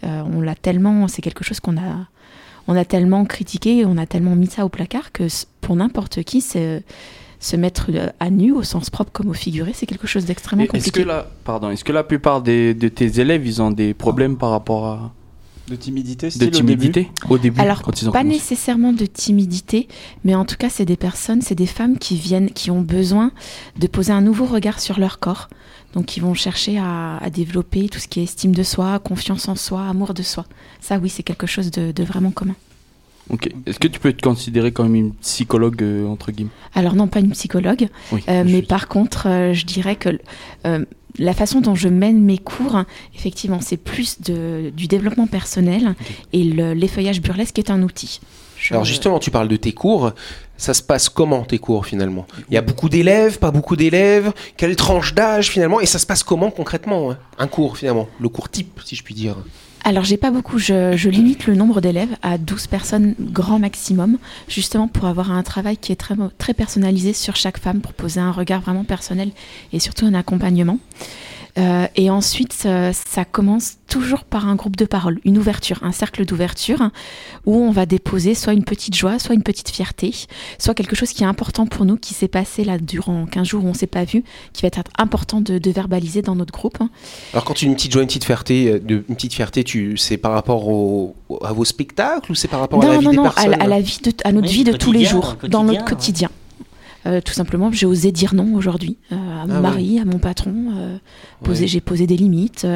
Euh, 0.03 0.21
on 0.31 0.41
l'a 0.41 0.55
tellement, 0.55 1.07
c'est 1.07 1.21
quelque 1.21 1.43
chose 1.43 1.59
qu'on 1.59 1.77
a 1.77 2.07
on 2.67 2.75
a 2.75 2.85
tellement 2.85 3.25
critiqué, 3.25 3.83
on 3.85 3.97
a 3.97 4.05
tellement 4.05 4.35
mis 4.35 4.47
ça 4.47 4.63
au 4.63 4.69
placard 4.69 5.11
que 5.11 5.23
pour 5.61 5.75
n'importe 5.75 6.21
qui, 6.23 6.41
c'est 6.41 6.83
se 7.39 7.55
mettre 7.55 7.87
euh, 7.89 8.09
à 8.19 8.29
nu 8.29 8.51
au 8.51 8.63
sens 8.63 8.89
propre 8.89 9.11
comme 9.11 9.29
au 9.29 9.33
figuré, 9.33 9.71
c'est 9.73 9.85
quelque 9.85 10.07
chose 10.07 10.25
d'extrêmement 10.25 10.63
Et 10.63 10.77
Est-ce 10.77 10.91
que 10.91 10.99
compliqué. 10.99 11.05
la, 11.05 11.27
pardon, 11.43 11.69
est-ce 11.69 11.83
que 11.83 11.93
la 11.93 12.03
plupart 12.03 12.41
des, 12.41 12.73
de 12.73 12.87
tes 12.89 13.19
élèves, 13.19 13.45
ils 13.47 13.61
ont 13.61 13.71
des 13.71 13.93
problèmes 13.93 14.37
par 14.37 14.51
rapport 14.51 14.85
à 14.85 15.13
De 15.69 15.75
timidité, 15.75 16.27
de 16.27 16.31
style, 16.31 16.47
au 16.47 16.49
début 16.51 16.91
timidité 16.91 17.11
au 17.29 17.37
début, 17.37 17.61
Alors, 17.61 17.81
quand 17.81 18.01
ils 18.01 18.09
ont 18.09 18.11
pas 18.11 18.19
commencé 18.19 18.37
nécessairement 18.37 18.91
de 18.91 19.05
timidité, 19.05 19.87
mais 20.25 20.35
en 20.35 20.43
tout 20.43 20.57
cas, 20.57 20.69
c'est 20.69 20.85
des 20.85 20.97
personnes, 20.97 21.41
c'est 21.41 21.55
des 21.55 21.65
femmes 21.65 21.97
qui 21.97 22.15
viennent, 22.17 22.51
qui 22.51 22.71
ont 22.71 22.81
besoin 22.81 23.31
de 23.77 23.87
poser 23.87 24.11
un 24.11 24.21
nouveau 24.21 24.45
regard 24.45 24.79
sur 24.79 24.99
leur 24.99 25.19
corps. 25.19 25.47
Donc, 25.93 26.05
qui 26.05 26.19
vont 26.19 26.35
chercher 26.35 26.77
à, 26.77 27.17
à 27.17 27.29
développer 27.31 27.89
tout 27.89 27.97
ce 27.97 28.07
qui 28.07 28.19
est 28.19 28.23
estime 28.23 28.53
de 28.53 28.61
soi, 28.61 28.99
confiance 28.99 29.47
en 29.47 29.55
soi, 29.55 29.87
amour 29.87 30.13
de 30.13 30.21
soi. 30.21 30.45
Ça, 30.81 30.99
oui, 30.99 31.09
c'est 31.09 31.23
quelque 31.23 31.47
chose 31.47 31.71
de, 31.71 31.91
de 31.91 32.03
vraiment 32.03 32.29
commun. 32.29 32.55
Ok. 33.29 33.49
Est-ce 33.65 33.79
que 33.79 33.87
tu 33.87 33.99
peux 33.99 34.11
te 34.13 34.21
considérer 34.21 34.71
comme 34.71 34.95
une 34.95 35.13
psychologue 35.13 35.83
euh, 35.83 36.07
entre 36.07 36.31
guillemets? 36.31 36.49
Alors, 36.73 36.95
non, 36.95 37.07
pas 37.07 37.19
une 37.19 37.31
psychologue, 37.31 37.87
Oui. 38.11 38.23
euh, 38.29 38.43
mais 38.45 38.57
suis- 38.57 38.61
par 38.63 38.87
contre, 38.87 39.27
euh, 39.27 39.53
je 39.53 39.65
dirais 39.65 39.95
que 39.95 40.19
euh, 40.65 40.85
la 41.17 41.33
façon 41.33 41.61
dont 41.61 41.75
je 41.75 41.89
mène 41.89 42.21
mes 42.23 42.37
cours, 42.37 42.75
hein, 42.75 42.85
effectivement, 43.15 43.59
c'est 43.61 43.77
plus 43.77 44.21
de, 44.21 44.71
du 44.75 44.87
développement 44.87 45.27
personnel 45.27 45.95
et 46.33 46.43
le- 46.43 46.73
l'effeuillage 46.73 47.21
burlesque 47.21 47.59
est 47.59 47.69
un 47.69 47.81
outil. 47.83 48.19
Je- 48.57 48.73
Alors 48.73 48.85
justement, 48.85 49.19
tu 49.19 49.31
parles 49.31 49.47
de 49.47 49.55
tes 49.55 49.71
cours. 49.73 50.11
Ça 50.57 50.73
se 50.73 50.83
passe 50.83 51.07
comment 51.07 51.43
tes 51.45 51.57
cours 51.57 51.85
finalement? 51.85 52.25
Il 52.49 52.53
y 52.55 52.57
a 52.57 52.61
beaucoup 52.61 52.89
d'élèves, 52.89 53.39
pas 53.39 53.51
beaucoup 53.51 53.77
d'élèves? 53.77 54.33
Quelle 54.57 54.75
tranche 54.75 55.13
d'âge 55.13 55.49
finalement? 55.49 55.79
Et 55.79 55.85
ça 55.85 55.99
se 55.99 56.05
passe 56.05 56.21
comment 56.23 56.51
concrètement 56.51 57.11
hein? 57.11 57.17
Un 57.37 57.47
cours 57.47 57.77
finalement 57.77 58.09
Le 58.19 58.27
cours 58.27 58.49
type, 58.49 58.81
si 58.83 58.95
je 58.97 59.03
puis 59.03 59.13
dire. 59.13 59.37
Alors, 59.89 60.03
j'ai 60.03 60.17
pas 60.17 60.29
beaucoup. 60.29 60.59
Je, 60.59 61.09
limite 61.09 61.47
le 61.47 61.55
nombre 61.55 61.81
d'élèves 61.81 62.15
à 62.21 62.37
12 62.37 62.67
personnes 62.67 63.15
grand 63.19 63.57
maximum, 63.57 64.19
justement 64.47 64.87
pour 64.87 65.05
avoir 65.05 65.31
un 65.31 65.41
travail 65.41 65.77
qui 65.77 65.91
est 65.91 65.95
très, 65.95 66.13
très 66.37 66.53
personnalisé 66.53 67.11
sur 67.11 67.35
chaque 67.35 67.57
femme, 67.57 67.81
pour 67.81 67.93
poser 67.93 68.19
un 68.19 68.31
regard 68.31 68.61
vraiment 68.61 68.83
personnel 68.83 69.31
et 69.73 69.79
surtout 69.79 70.05
un 70.05 70.13
accompagnement. 70.13 70.77
Euh, 71.57 71.87
et 71.95 72.09
ensuite, 72.09 72.53
ça, 72.53 72.93
ça 72.93 73.25
commence 73.25 73.77
toujours 73.87 74.23
par 74.23 74.47
un 74.47 74.55
groupe 74.55 74.75
de 74.75 74.85
parole, 74.85 75.19
une 75.25 75.37
ouverture, 75.39 75.79
un 75.81 75.91
cercle 75.91 76.23
d'ouverture, 76.25 76.81
hein, 76.81 76.91
où 77.45 77.55
on 77.55 77.71
va 77.71 77.85
déposer 77.87 78.35
soit 78.35 78.53
une 78.53 78.63
petite 78.63 78.95
joie, 78.95 79.17
soit 79.17 79.33
une 79.33 79.41
petite 79.41 79.69
fierté, 79.69 80.13
soit 80.59 80.75
quelque 80.75 80.95
chose 80.95 81.09
qui 81.11 81.23
est 81.23 81.25
important 81.25 81.65
pour 81.65 81.85
nous, 81.85 81.97
qui 81.97 82.13
s'est 82.13 82.27
passé 82.27 82.63
là 82.63 82.77
durant 82.77 83.25
15 83.25 83.47
jours 83.47 83.65
où 83.65 83.67
on 83.67 83.73
s'est 83.73 83.87
pas 83.87 84.03
vu, 84.03 84.23
qui 84.53 84.61
va 84.61 84.67
être 84.67 84.83
important 84.97 85.41
de, 85.41 85.57
de 85.57 85.71
verbaliser 85.71 86.21
dans 86.21 86.35
notre 86.35 86.53
groupe. 86.53 86.77
hein. 86.81 86.89
Alors 87.33 87.45
quand 87.45 87.55
tu 87.55 87.65
une 87.65 87.73
petite 87.75 87.91
joie, 87.93 88.01
une 88.03 88.07
petite 88.07 88.25
fierté, 88.25 88.67
euh, 88.73 88.79
de, 88.79 89.03
une 89.09 89.15
petite 89.15 89.33
fierté, 89.33 89.63
tu, 89.63 89.97
c'est 89.97 90.17
par 90.17 90.33
rapport 90.33 90.67
au, 90.67 91.15
à 91.43 91.51
vos 91.51 91.65
spectacles 91.65 92.31
ou 92.31 92.35
c'est 92.35 92.47
par 92.47 92.59
rapport 92.59 92.83
à 92.83 92.87
la 92.87 92.93
non, 92.93 92.99
vie 92.99 93.05
non, 93.07 93.11
des 93.23 93.27
à, 93.27 93.31
personnes 93.31 93.51
la- 93.51 93.63
à 93.63 93.67
la 93.67 93.81
vie 93.81 93.99
de, 94.03 94.13
à 94.23 94.31
notre 94.31 94.47
Oui, 94.47 94.53
vie 94.53 94.63
de 94.65 94.73
tous 94.73 94.91
les 94.91 95.03
jours, 95.05 95.35
dans 95.47 95.63
notre 95.63 95.83
quotidien, 95.85 96.27
quotidien. 96.27 96.29
Euh, 97.05 97.21
tout 97.21 97.33
simplement, 97.33 97.71
j'ai 97.71 97.85
osé 97.85 98.11
dire 98.11 98.33
non 98.33 98.55
aujourd'hui 98.55 98.97
euh, 99.11 99.15
à 99.15 99.47
mon 99.47 99.55
Ah 99.55 99.61
mari, 99.61 99.99
à 99.99 100.05
mon 100.05 100.19
patron. 100.19 100.53
euh, 100.75 100.97
Ouais. 101.47 101.55
J'ai 101.67 101.79
posé 101.79 102.05
des 102.05 102.17
limites. 102.17 102.67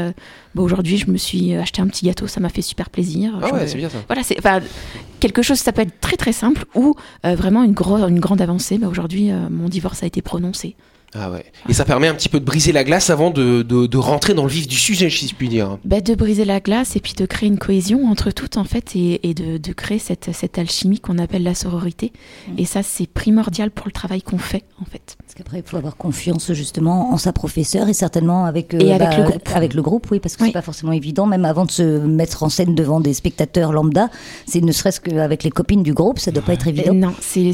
bon, 0.55 0.63
aujourd'hui, 0.63 0.97
je 0.97 1.11
me 1.11 1.17
suis 1.17 1.53
acheté 1.53 1.81
un 1.81 1.87
petit 1.87 2.05
gâteau, 2.05 2.27
ça 2.27 2.39
m'a 2.39 2.47
fait 2.49 2.61
super 2.61 2.89
plaisir. 2.89 3.37
Ah 3.41 3.53
ouais, 3.53 3.67
c'est 3.67 3.77
bien 3.77 3.89
ça. 3.89 3.97
Voilà, 4.07 4.23
c'est 4.23 4.37
quelque 5.19 5.41
chose, 5.41 5.57
ça 5.59 5.73
peut 5.73 5.81
être 5.81 5.99
très 5.99 6.15
très 6.15 6.31
simple 6.31 6.65
ou 6.73 6.95
vraiment 7.23 7.63
une, 7.63 7.75
une 8.07 8.19
grande 8.19 8.41
avancée. 8.41 8.77
Mais 8.77 8.85
aujourd'hui, 8.87 9.31
mon 9.49 9.67
divorce 9.67 10.03
a 10.03 10.05
été 10.05 10.21
prononcé. 10.21 10.75
Ah 11.15 11.29
ouais. 11.29 11.45
Et 11.69 11.73
ça 11.73 11.85
permet 11.85 12.07
un 12.07 12.15
petit 12.15 12.29
peu 12.29 12.39
de 12.39 12.45
briser 12.45 12.71
la 12.71 12.83
glace 12.83 13.09
avant 13.11 13.29
de, 13.29 13.61
de, 13.61 13.85
de 13.85 13.97
rentrer 13.97 14.33
dans 14.33 14.43
le 14.43 14.49
vif 14.49 14.67
du 14.67 14.75
sujet, 14.77 15.09
si 15.11 15.27
je 15.27 15.35
puis 15.35 15.47
dire. 15.47 15.77
Bah, 15.85 16.01
de 16.01 16.15
briser 16.15 16.43
la 16.43 16.59
glace 16.59 16.95
et 16.95 16.99
puis 16.99 17.13
de 17.13 17.25
créer 17.27 17.47
une 17.49 17.59
cohésion 17.59 18.07
entre 18.07 18.31
toutes 18.31 18.57
en 18.57 18.63
fait 18.63 18.95
et, 18.95 19.29
et 19.29 19.33
de, 19.33 19.57
de 19.57 19.73
créer 19.73 19.99
cette, 19.99 20.31
cette 20.33 20.57
alchimie 20.57 20.99
qu'on 20.99 21.19
appelle 21.19 21.43
la 21.43 21.53
sororité. 21.55 22.11
Et 22.57 22.65
ça, 22.65 22.81
c'est 22.83 23.05
primordial 23.07 23.69
pour 23.69 23.85
le 23.85 23.91
travail 23.91 24.21
qu'on 24.23 24.39
fait 24.39 24.63
en 24.81 24.85
fait. 24.85 25.15
Parce 25.19 25.35
qu'après, 25.35 25.59
il 25.59 25.63
faut 25.69 25.77
avoir 25.77 25.97
confiance 25.97 26.51
justement 26.53 27.13
en 27.13 27.17
sa 27.17 27.31
professeure 27.31 27.87
et 27.89 27.93
certainement 27.93 28.45
avec, 28.45 28.73
euh, 28.73 28.79
Et 28.79 28.91
avec 28.93 29.15
le 29.17 29.23
groupe. 29.23 29.49
Avec 29.53 29.73
le 29.75 29.81
groupe, 29.83 30.07
oui, 30.11 30.19
parce 30.19 30.35
que 30.35 30.41
Oui. 30.43 30.49
c'est 30.49 30.53
pas 30.53 30.61
forcément 30.63 30.93
évident, 30.93 31.25
même 31.27 31.45
avant 31.45 31.65
de 31.65 31.71
se 31.71 31.83
mettre 31.99 32.41
en 32.43 32.49
scène 32.49 32.73
devant 32.75 32.99
des 32.99 33.13
spectateurs 33.13 33.71
lambda, 33.71 34.09
c'est 34.47 34.61
ne 34.61 34.71
serait-ce 34.71 34.99
qu'avec 34.99 35.43
les 35.43 35.51
copines 35.51 35.83
du 35.83 35.93
groupe, 35.93 36.17
ça 36.19 36.31
doit 36.31 36.43
pas 36.43 36.53
être 36.53 36.67
Euh, 36.67 36.71
évident. 36.71 36.93
Non, 36.93 37.13
c'est 37.21 37.51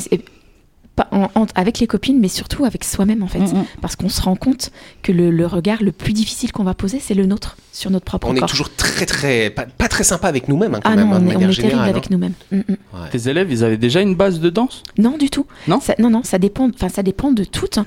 en- 1.11 1.29
en- 1.35 1.45
avec 1.55 1.79
les 1.79 1.87
copines, 1.87 2.19
mais 2.19 2.27
surtout 2.27 2.65
avec 2.65 2.83
soi-même 2.83 3.23
en 3.23 3.27
fait, 3.27 3.39
Mm, 3.39 3.59
mm. 3.59 3.65
parce 3.81 3.95
qu'on 3.95 4.09
se 4.09 4.21
rend 4.21 4.35
compte 4.35 4.71
que 5.01 5.11
le, 5.11 5.31
le 5.31 5.45
regard 5.45 5.81
le 5.81 5.91
plus 5.91 6.13
difficile 6.13 6.51
qu'on 6.51 6.63
va 6.63 6.73
poser, 6.73 6.99
c'est 6.99 7.13
le 7.13 7.25
nôtre 7.25 7.57
sur 7.71 7.91
notre 7.91 8.05
propre 8.05 8.27
On 8.27 8.35
est 8.35 8.39
corps. 8.39 8.49
toujours 8.49 8.73
très 8.75 9.05
très 9.05 9.49
pas, 9.49 9.65
pas 9.65 9.87
très 9.87 10.03
sympa 10.03 10.27
avec 10.27 10.47
nous-mêmes 10.47 10.75
hein, 10.75 10.79
quand 10.83 10.89
ah 10.91 10.95
même, 10.95 11.09
non, 11.09 11.15
hein, 11.15 11.19
de 11.19 11.25
on 11.25 11.29
est, 11.29 11.35
on 11.35 11.39
est 11.39 11.41
terrible 11.53 11.53
générale. 11.53 11.89
avec 11.89 12.09
nous-mêmes. 12.09 12.33
Mm, 12.51 12.59
hein. 12.69 12.75
Ouais. 12.93 13.09
Tes 13.11 13.29
élèves, 13.29 13.51
ils 13.51 13.63
avaient 13.63 13.77
déjà 13.77 14.01
une 14.01 14.15
base 14.15 14.39
de 14.39 14.49
danse? 14.49 14.83
Non, 14.97 15.17
du 15.17 15.29
tout. 15.29 15.45
Non? 15.67 15.79
Ça, 15.79 15.95
non, 15.99 16.09
non, 16.09 16.23
ça 16.23 16.37
dépend. 16.39 16.69
Enfin, 16.73 16.89
ça 16.89 17.03
dépend 17.03 17.31
de 17.31 17.43
toutes. 17.43 17.79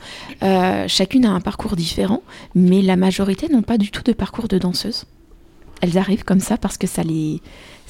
Euh, 0.43 0.85
chacune 0.89 1.25
a 1.27 1.31
un 1.31 1.41
parcours 1.41 1.77
différent, 1.77 2.23
mais 2.55 2.83
la 2.83 2.97
majorité 2.97 3.49
n'ont 3.49 3.63
pas 3.63 3.79
du 3.79 3.91
tout 3.91 4.03
de 4.03 4.13
parcours 4.13 4.49
de 4.49 4.59
danseuse. 4.59 5.05
Elles 5.81 5.99
arrivent 5.99 6.25
comme 6.25 6.41
ça 6.41 6.57
parce 6.57 6.79
que 6.79 6.87
ça 6.87 7.03
les, 7.03 7.41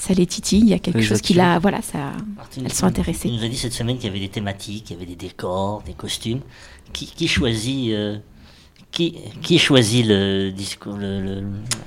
ça 0.02 0.14
les 0.14 0.26
titille. 0.26 0.60
Il 0.60 0.68
y 0.68 0.74
a 0.74 0.80
quelque 0.80 0.98
Les 0.98 1.04
chose 1.04 1.20
qui 1.20 1.34
la, 1.34 1.58
voilà, 1.60 1.80
ça. 1.80 2.12
Martine, 2.36 2.64
Elles 2.64 2.72
sont 2.72 2.86
intéressées. 2.86 3.28
Tu 3.28 3.34
nous 3.36 3.44
a 3.44 3.48
dit 3.48 3.56
cette 3.56 3.72
semaine 3.72 3.96
qu'il 3.96 4.06
y 4.06 4.10
avait 4.10 4.18
des 4.18 4.28
thématiques, 4.28 4.90
il 4.90 4.94
y 4.94 4.96
avait 4.96 5.06
des 5.06 5.16
décors, 5.16 5.82
des 5.82 5.94
costumes. 5.94 6.40
Qui, 6.92 7.06
qui 7.06 7.26
choisit 7.26 7.92
euh, 7.92 8.18
qui, 8.92 9.14
qui 9.42 9.58
choisit 9.58 10.06
le 10.06 10.50
discours, 10.50 10.96
le, 10.96 11.20
le- 11.20 11.40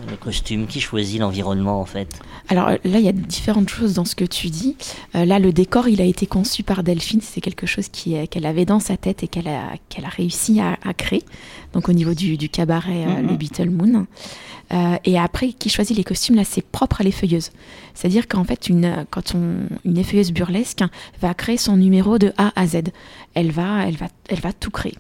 le 0.09 0.17
costume? 0.19 0.67
Qui 0.67 0.81
choisit 0.81 1.19
l'environnement 1.19 1.79
en 1.79 1.85
fait? 1.85 2.19
Alors 2.49 2.69
là, 2.69 2.77
il 2.83 3.01
y 3.01 3.07
a 3.07 3.11
différentes 3.13 3.69
choses 3.69 3.93
dans 3.93 4.05
ce 4.05 4.15
que 4.15 4.25
tu 4.25 4.47
dis. 4.47 4.75
Euh, 5.15 5.23
là, 5.25 5.39
le 5.39 5.51
décor, 5.53 5.87
il 5.87 6.01
a 6.01 6.03
été 6.05 6.25
conçu 6.27 6.63
par 6.63 6.83
Delphine. 6.83 7.21
C'est 7.21 7.41
quelque 7.41 7.65
chose 7.65 7.87
qu'elle 7.89 8.45
avait 8.45 8.65
dans 8.65 8.79
sa 8.79 8.97
tête 8.97 9.23
et 9.23 9.27
qu'elle 9.27 9.47
a, 9.47 9.69
réussi 10.09 10.59
à, 10.59 10.77
à 10.83 10.93
créer. 10.93 11.23
Donc 11.73 11.87
au 11.89 11.93
niveau 11.93 12.13
du, 12.13 12.37
du 12.37 12.49
cabaret, 12.49 13.05
euh, 13.05 13.21
Mhm. 13.21 13.27
le 13.29 13.35
Beetle 13.37 13.69
Moon. 13.69 14.05
Euh, 14.73 14.95
et 15.05 15.19
après, 15.19 15.53
qui 15.53 15.69
choisit 15.69 15.95
les 15.95 16.03
costumes, 16.03 16.35
là, 16.35 16.43
c'est 16.43 16.65
propre 16.65 17.01
à 17.01 17.03
l'effeuilleuse. 17.03 17.51
C'est-à-dire 17.93 18.27
qu'en 18.27 18.43
fait, 18.43 18.67
une, 18.67 19.05
quand 19.11 19.35
on, 19.35 19.67
une 19.85 19.97
effeuilleuse 19.97 20.31
burlesque 20.31 20.81
va 21.21 21.33
créer 21.35 21.57
son 21.57 21.77
numéro 21.77 22.17
de 22.17 22.33
A 22.37 22.51
à 22.59 22.65
Z. 22.65 22.77
Elle 23.35 23.51
va, 23.51 23.87
elle 23.87 23.95
va, 23.95 24.07
elle 24.27 24.39
va 24.39 24.53
tout 24.53 24.71
créer. 24.71 24.95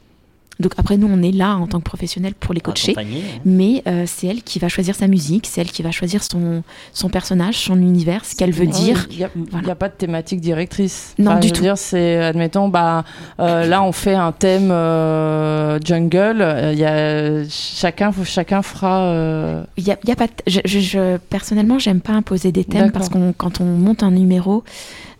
Donc 0.59 0.71
après, 0.77 0.95
nous, 0.97 1.07
on 1.11 1.21
est 1.21 1.31
là 1.33 1.55
en 1.57 1.67
tant 1.67 1.79
que 1.79 1.83
professionnels 1.83 2.33
pour 2.33 2.53
les 2.53 2.61
coacher. 2.61 2.95
Mais 3.43 3.83
euh, 3.87 4.03
c'est 4.07 4.27
elle 4.27 4.41
qui 4.41 4.57
va 4.59 4.69
choisir 4.69 4.95
sa 4.95 5.07
musique, 5.07 5.47
c'est 5.47 5.59
elle 5.61 5.71
qui 5.71 5.83
va 5.83 5.91
choisir 5.91 6.23
son, 6.23 6.63
son 6.93 7.09
personnage, 7.09 7.55
son 7.57 7.75
univers, 7.75 8.23
ce 8.23 8.35
qu'elle 8.35 8.51
veut 8.53 8.65
dire. 8.67 9.05
Il 9.11 9.17
n'y 9.17 9.23
a, 9.25 9.29
Voilà. 9.51 9.67
y 9.67 9.71
a 9.71 9.75
pas 9.75 9.89
de 9.89 9.95
thématique 9.95 10.39
directrice. 10.39 11.13
Non, 11.19 11.35
du 11.39 11.41
je 11.41 11.47
veux 11.47 11.53
tout. 11.57 11.61
dire, 11.61 11.77
c'est, 11.77 12.17
admettons, 12.23 12.69
bah, 12.69 13.03
euh, 13.39 13.65
là, 13.65 13.83
on 13.83 13.91
fait 13.91 14.13
un 14.15 14.31
thème 14.31 14.69
euh, 14.71 15.77
jungle. 15.83 16.41
euh, 16.41 16.71
Il 16.73 16.79
y 16.79 16.85
a, 16.85 17.43
chacun, 17.49 18.11
chacun 18.23 18.61
fera. 18.61 19.01
euh, 19.07 19.63
Il 19.77 19.85
y 19.85 19.91
a, 19.91 19.97
il 20.03 20.09
y 20.09 20.11
a 20.11 20.15
pas 20.15 20.27
je, 20.47 20.59
je- 20.65 20.79
je- 20.79 21.17
personnellement, 21.17 21.79
j'aime 21.79 21.99
pas 22.01 22.13
imposer 22.13 22.51
des 22.51 22.63
thèmes 22.63 22.85
D'accord. 22.87 22.93
parce 22.93 23.09
qu'on 23.09 23.33
quand 23.37 23.59
on 23.61 23.65
monte 23.65 24.03
un 24.03 24.11
numéro, 24.11 24.63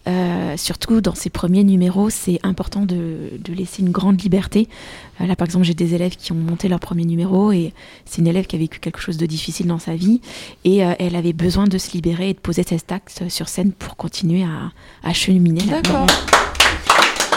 euh, 0.08 0.56
surtout 0.58 1.02
dans 1.02 1.16
ces 1.16 1.30
premiers 1.30 1.64
numéros, 1.64 2.10
c'est 2.10 2.40
important 2.44 2.82
de, 2.82 3.32
de 3.40 3.54
laisser 3.54 3.82
une 3.82 3.92
grande 3.92 4.22
liberté. 4.22 4.68
Euh, 5.20 5.26
là, 5.26 5.36
par 5.36 5.46
exemple, 5.46 5.66
j'ai 5.66 5.74
des 5.74 5.96
élèves 5.96 6.16
qui 6.16 6.32
ont 6.32 6.36
monté 6.36 6.68
leur 6.68 6.80
premier 6.80 7.06
numéro 7.06 7.52
et 7.52 7.74
c'est 8.06 8.20
une 8.22 8.28
élève 8.28 8.46
qui 8.46 8.56
a 8.56 8.60
vécu 8.60 8.80
quelque 8.80 9.00
chose 9.00 9.18
de 9.18 9.26
difficile 9.26 9.68
dans 9.68 9.80
sa 9.80 9.96
vie 9.96 10.22
et 10.64 10.86
euh, 10.86 10.94
elle 11.00 11.16
avait 11.16 11.34
besoin 11.34 11.66
de 11.66 11.78
se 11.78 11.92
libérer 11.94 12.30
et 12.30 12.34
de 12.34 12.40
poser 12.40 12.64
ses 12.64 12.80
actes 12.90 13.24
sur 13.30 13.50
scène 13.50 13.72
pour 13.72 13.96
continuer 13.96 14.44
à, 14.44 14.72
à 15.08 15.14
cheminer. 15.14 15.62
là-dedans. 15.66 16.06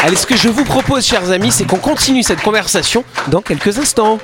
Allez, 0.00 0.16
ce 0.16 0.26
que 0.26 0.36
je 0.36 0.48
vous 0.48 0.64
propose, 0.64 1.04
chers 1.04 1.30
amis, 1.30 1.50
c'est 1.50 1.64
qu'on 1.66 1.78
continue 1.78 2.22
cette 2.22 2.40
conversation 2.42 3.02
dans 3.30 3.40
quelques 3.42 3.78
instants. 3.78 4.18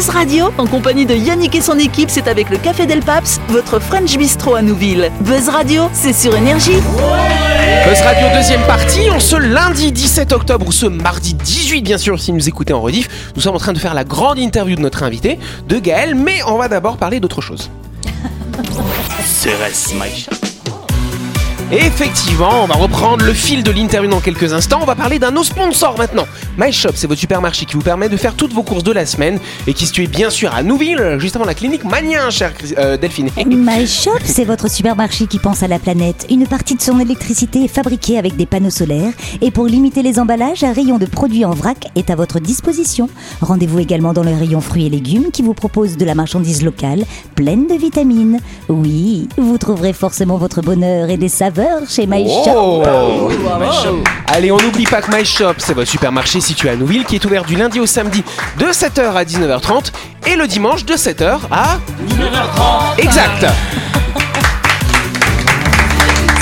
Buzz 0.00 0.08
Radio, 0.08 0.46
en 0.56 0.66
compagnie 0.66 1.04
de 1.04 1.14
Yannick 1.14 1.54
et 1.54 1.60
son 1.60 1.78
équipe, 1.78 2.08
c'est 2.08 2.26
avec 2.26 2.48
le 2.48 2.56
Café 2.56 2.86
Del 2.86 3.00
Paps, 3.00 3.38
votre 3.50 3.78
French 3.80 4.16
Bistro 4.16 4.54
à 4.54 4.62
Nouville. 4.62 5.12
Buzz 5.20 5.50
Radio, 5.50 5.90
c'est 5.92 6.14
sur 6.14 6.34
Énergie. 6.34 6.80
Buzz 7.86 8.00
Radio 8.00 8.28
deuxième 8.34 8.62
partie, 8.62 9.10
en 9.10 9.20
ce 9.20 9.36
lundi 9.36 9.92
17 9.92 10.32
octobre 10.32 10.66
ou 10.66 10.72
ce 10.72 10.86
mardi 10.86 11.34
18 11.34 11.82
bien 11.82 11.98
sûr 11.98 12.18
si 12.18 12.32
vous 12.32 12.48
écoutez 12.48 12.72
en 12.72 12.80
rediff, 12.80 13.10
nous 13.36 13.42
sommes 13.42 13.56
en 13.56 13.58
train 13.58 13.74
de 13.74 13.78
faire 13.78 13.92
la 13.92 14.04
grande 14.04 14.38
interview 14.38 14.74
de 14.74 14.80
notre 14.80 15.02
invité, 15.02 15.38
de 15.68 15.78
Gaël, 15.78 16.14
mais 16.14 16.42
on 16.46 16.56
va 16.56 16.68
d'abord 16.68 16.96
parler 16.96 17.20
d'autre 17.20 17.42
chose. 17.42 17.70
Effectivement, 21.72 22.64
on 22.64 22.66
va 22.66 22.74
reprendre 22.74 23.24
le 23.24 23.32
fil 23.32 23.62
de 23.62 23.70
l'interview 23.70 24.10
dans 24.10 24.18
quelques 24.18 24.52
instants. 24.52 24.80
On 24.82 24.86
va 24.86 24.96
parler 24.96 25.20
d'un 25.20 25.30
nos 25.30 25.44
sponsors 25.44 25.96
maintenant. 25.96 26.26
My 26.58 26.72
Shop, 26.72 26.90
c'est 26.96 27.06
votre 27.06 27.20
supermarché 27.20 27.64
qui 27.64 27.74
vous 27.74 27.80
permet 27.80 28.08
de 28.08 28.16
faire 28.16 28.34
toutes 28.34 28.52
vos 28.52 28.64
courses 28.64 28.82
de 28.82 28.90
la 28.90 29.06
semaine 29.06 29.38
et 29.68 29.72
qui 29.72 29.86
se 29.86 29.94
situe 29.94 30.08
bien 30.08 30.30
sûr 30.30 30.52
à 30.52 30.64
Nouville, 30.64 31.18
juste 31.20 31.36
avant 31.36 31.44
la 31.44 31.54
clinique 31.54 31.84
Magnien, 31.84 32.28
chère 32.30 32.52
euh, 32.76 32.96
Delphine. 32.96 33.30
My 33.46 33.86
Shop, 33.86 34.18
c'est 34.24 34.44
votre 34.44 34.68
supermarché 34.68 35.28
qui 35.28 35.38
pense 35.38 35.62
à 35.62 35.68
la 35.68 35.78
planète. 35.78 36.26
Une 36.28 36.44
partie 36.48 36.74
de 36.74 36.82
son 36.82 36.98
électricité 36.98 37.62
est 37.62 37.68
fabriquée 37.68 38.18
avec 38.18 38.34
des 38.34 38.46
panneaux 38.46 38.70
solaires 38.70 39.12
et 39.40 39.52
pour 39.52 39.66
limiter 39.66 40.02
les 40.02 40.18
emballages, 40.18 40.64
un 40.64 40.72
rayon 40.72 40.98
de 40.98 41.06
produits 41.06 41.44
en 41.44 41.52
vrac 41.52 41.86
est 41.94 42.10
à 42.10 42.16
votre 42.16 42.40
disposition. 42.40 43.08
Rendez-vous 43.42 43.78
également 43.78 44.12
dans 44.12 44.24
le 44.24 44.34
rayon 44.34 44.60
fruits 44.60 44.86
et 44.86 44.90
légumes 44.90 45.30
qui 45.32 45.42
vous 45.42 45.54
propose 45.54 45.96
de 45.96 46.04
la 46.04 46.16
marchandise 46.16 46.64
locale 46.64 47.04
pleine 47.36 47.68
de 47.68 47.74
vitamines. 47.74 48.40
Oui, 48.68 49.28
vous 49.38 49.56
trouverez 49.56 49.92
forcément 49.92 50.36
votre 50.36 50.62
bonheur 50.62 51.10
et 51.10 51.16
des 51.16 51.28
saveurs 51.28 51.59
chez 51.88 52.06
My 52.06 52.26
Shop. 52.44 52.82
Oh 52.86 53.30
Allez, 54.26 54.52
on 54.52 54.56
n'oublie 54.58 54.84
pas 54.84 55.02
que 55.02 55.14
My 55.14 55.24
Shop, 55.24 55.54
c'est 55.58 55.74
votre 55.74 55.90
supermarché 55.90 56.40
situé 56.40 56.70
à 56.70 56.76
Nouville 56.76 57.04
qui 57.04 57.16
est 57.16 57.24
ouvert 57.24 57.44
du 57.44 57.56
lundi 57.56 57.80
au 57.80 57.86
samedi 57.86 58.22
de 58.58 58.66
7h 58.66 59.12
à 59.14 59.24
19h30 59.24 59.92
et 60.26 60.36
le 60.36 60.46
dimanche 60.46 60.84
de 60.84 60.94
7h 60.94 61.38
à 61.50 61.78
19h30. 62.08 62.98
Exact 63.02 63.46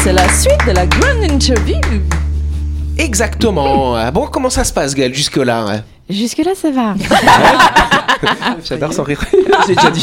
C'est 0.02 0.12
la 0.12 0.28
suite 0.28 0.66
de 0.66 0.72
la 0.72 0.86
grande 0.86 1.22
interview. 1.30 1.78
Exactement. 2.98 3.94
Ah 3.94 4.10
Bon, 4.10 4.26
comment 4.26 4.50
ça 4.50 4.64
se 4.64 4.72
passe, 4.72 4.94
Gaël, 4.94 5.14
jusque-là 5.14 5.64
ouais 5.66 5.82
Jusque-là, 6.08 6.54
ça 6.54 6.70
va. 6.70 6.94
J'adore 8.64 8.92
son 8.92 9.02
rire. 9.02 9.24
J'ai 9.66 9.74
déjà 9.74 9.90
dit. 9.90 10.02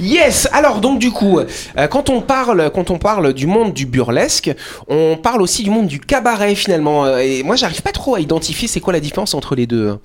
Yes. 0.00 0.48
Alors 0.52 0.80
donc 0.80 0.98
du 0.98 1.10
coup, 1.10 1.38
euh, 1.40 1.86
quand 1.88 2.10
on 2.10 2.20
parle, 2.20 2.70
quand 2.74 2.90
on 2.90 2.98
parle 2.98 3.32
du 3.32 3.46
monde 3.46 3.72
du 3.72 3.86
burlesque, 3.86 4.54
on 4.88 5.16
parle 5.16 5.42
aussi 5.42 5.62
du 5.62 5.70
monde 5.70 5.86
du 5.86 5.98
cabaret 6.00 6.54
finalement. 6.54 7.04
Euh, 7.04 7.18
Et 7.18 7.42
moi, 7.42 7.56
j'arrive 7.56 7.82
pas 7.82 7.92
trop 7.92 8.14
à 8.14 8.20
identifier 8.20 8.68
c'est 8.68 8.80
quoi 8.80 8.92
la 8.92 9.00
différence 9.00 9.34
entre 9.34 9.54
les 9.56 9.66
deux. 9.66 9.98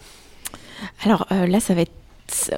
Alors 1.05 1.27
euh, 1.31 1.45
là, 1.45 1.59
ça 1.59 1.73
va 1.73 1.81
être. 1.81 1.91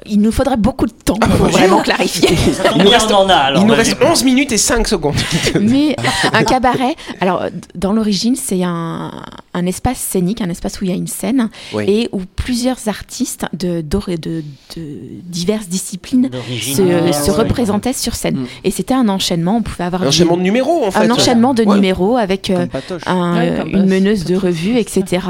Il 0.06 0.20
nous 0.20 0.30
faudrait 0.30 0.56
beaucoup 0.56 0.86
de 0.86 0.92
temps 0.92 1.16
bah, 1.20 1.26
pour 1.36 1.46
vraiment 1.48 1.82
clarifier. 1.82 2.28
Il 2.76 2.84
nous 2.84 2.90
reste- 2.90 3.10
on 3.10 3.16
en 3.16 3.28
a 3.28 3.34
alors. 3.34 3.60
Il 3.60 3.66
nous 3.66 3.74
vas-y. 3.74 3.88
reste 3.92 3.96
11 4.00 4.22
minutes 4.24 4.52
et 4.52 4.56
5 4.56 4.86
secondes. 4.86 5.16
Mais 5.60 5.96
un 6.32 6.44
cabaret, 6.44 6.94
alors 7.20 7.46
dans 7.74 7.92
l'origine, 7.92 8.36
c'est 8.36 8.62
un, 8.62 9.10
un 9.52 9.66
espace 9.66 9.98
scénique, 9.98 10.40
un 10.40 10.48
espace 10.48 10.80
où 10.80 10.84
il 10.84 10.90
y 10.90 10.92
a 10.92 10.96
une 10.96 11.08
scène 11.08 11.48
Oui. 11.72 11.84
et 11.88 12.08
où 12.12 12.20
plusieurs 12.36 12.86
artistes 12.86 13.46
de, 13.52 13.80
d'or- 13.80 14.06
de, 14.08 14.44
de 14.76 14.82
diverses 15.24 15.66
disciplines 15.66 16.30
se, 16.60 16.80
ouais. 16.82 17.32
représentaient 17.32 17.92
sur 17.92 18.14
scène. 18.14 18.36
Mm. 18.42 18.46
Et 18.62 18.70
c'était 18.70 18.94
un 18.94 19.08
enchaînement, 19.08 19.56
on 19.56 19.62
pouvait 19.62 19.84
avoir 19.84 20.02
Un 20.02 20.06
enchaînement 20.08 20.36
de 20.36 20.42
numéros 20.42 20.84
en 20.86 20.90
fait. 20.92 21.00
un 21.00 21.10
enchaînement 21.10 21.52
de 21.52 21.64
Ouais. 21.64 21.74
numéros 21.74 22.16
avec 22.16 22.50
euh, 22.50 22.66
un- 23.06 23.64
une 23.66 23.86
meneuse 23.86 24.24
de 24.24 24.36
revue, 24.36 24.76
etc. 24.76 25.26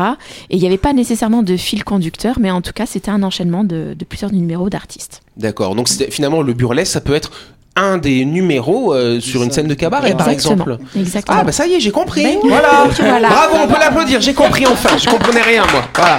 Et 0.51 0.57
il 0.57 0.61
n'y 0.61 0.67
avait 0.67 0.77
pas 0.79 0.93
nécessairement 0.93 1.43
de 1.43 1.57
fil 1.57 1.83
conducteur, 1.83 2.37
mais 2.41 2.51
en 2.51 2.61
tout 2.61 2.73
cas, 2.75 2.85
c'était 2.87 3.11
un 3.11 3.23
enchaînement 3.23 3.65
de, 3.65 3.95
de 3.99 4.05
plusieurs 4.05 4.24
numéros 4.33 4.71
d'artistes. 4.71 5.23
D'accord. 5.37 5.75
Donc 5.75 5.89
finalement 5.89 6.43
le 6.43 6.53
burlesque, 6.53 6.93
ça 6.93 7.01
peut 7.01 7.15
être 7.15 7.31
un 7.77 7.99
des 7.99 8.25
numéros 8.25 8.95
euh, 8.95 9.21
sur 9.21 9.43
une 9.43 9.51
scène 9.51 9.67
de 9.67 9.75
cabaret 9.75 10.17
par 10.17 10.29
exemple. 10.29 10.79
Exactement. 10.97 11.39
Ah 11.41 11.45
bah 11.45 11.53
ça 11.53 11.67
y 11.67 11.75
est, 11.75 11.81
j'ai 11.81 11.91
compris. 11.91 12.23
Ben 12.23 12.39
voilà. 12.49 12.87
Bravo, 13.29 13.57
on 13.65 13.67
peut 13.67 13.79
l'applaudir. 13.81 14.21
J'ai 14.21 14.35
compris 14.35 14.67
enfin. 14.67 14.97
Je 14.97 15.09
comprenais 15.09 15.43
rien 15.43 15.65
moi. 15.73 15.83
Voilà. 15.95 16.19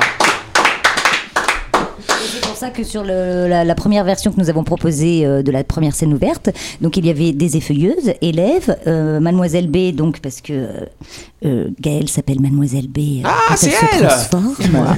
C'est 2.56 2.68
pour 2.68 2.74
ça 2.74 2.82
que 2.82 2.84
sur 2.86 3.04
le- 3.04 3.48
la, 3.50 3.66
la 3.66 3.76
première 3.76 4.06
version 4.06 4.32
que 4.32 4.40
nous 4.40 4.50
avons 4.50 4.64
proposée 4.64 5.26
euh, 5.26 5.44
de 5.44 5.52
la 5.52 5.66
première 5.66 5.94
scène 5.94 6.14
ouverte, 6.14 6.52
donc 6.80 6.96
il 6.96 7.06
y 7.06 7.10
avait 7.10 7.34
des 7.34 7.58
effeuilleuses, 7.58 8.14
élèves, 8.22 8.78
euh, 8.88 9.20
Mademoiselle 9.20 9.68
B, 9.70 9.92
donc 9.94 10.22
parce 10.22 10.40
que 10.40 10.54
euh, 10.54 10.68
euh, 11.46 11.68
Gaëlle 11.82 12.08
s'appelle 12.08 12.40
Mademoiselle 12.40 12.88
B. 12.88 13.00
euh, 13.00 13.22
Ah, 13.26 13.56
c'est 13.58 13.72
se 13.72 13.76
elle 13.92 14.08
transforme. 14.08 14.56
Ah, 14.80 14.96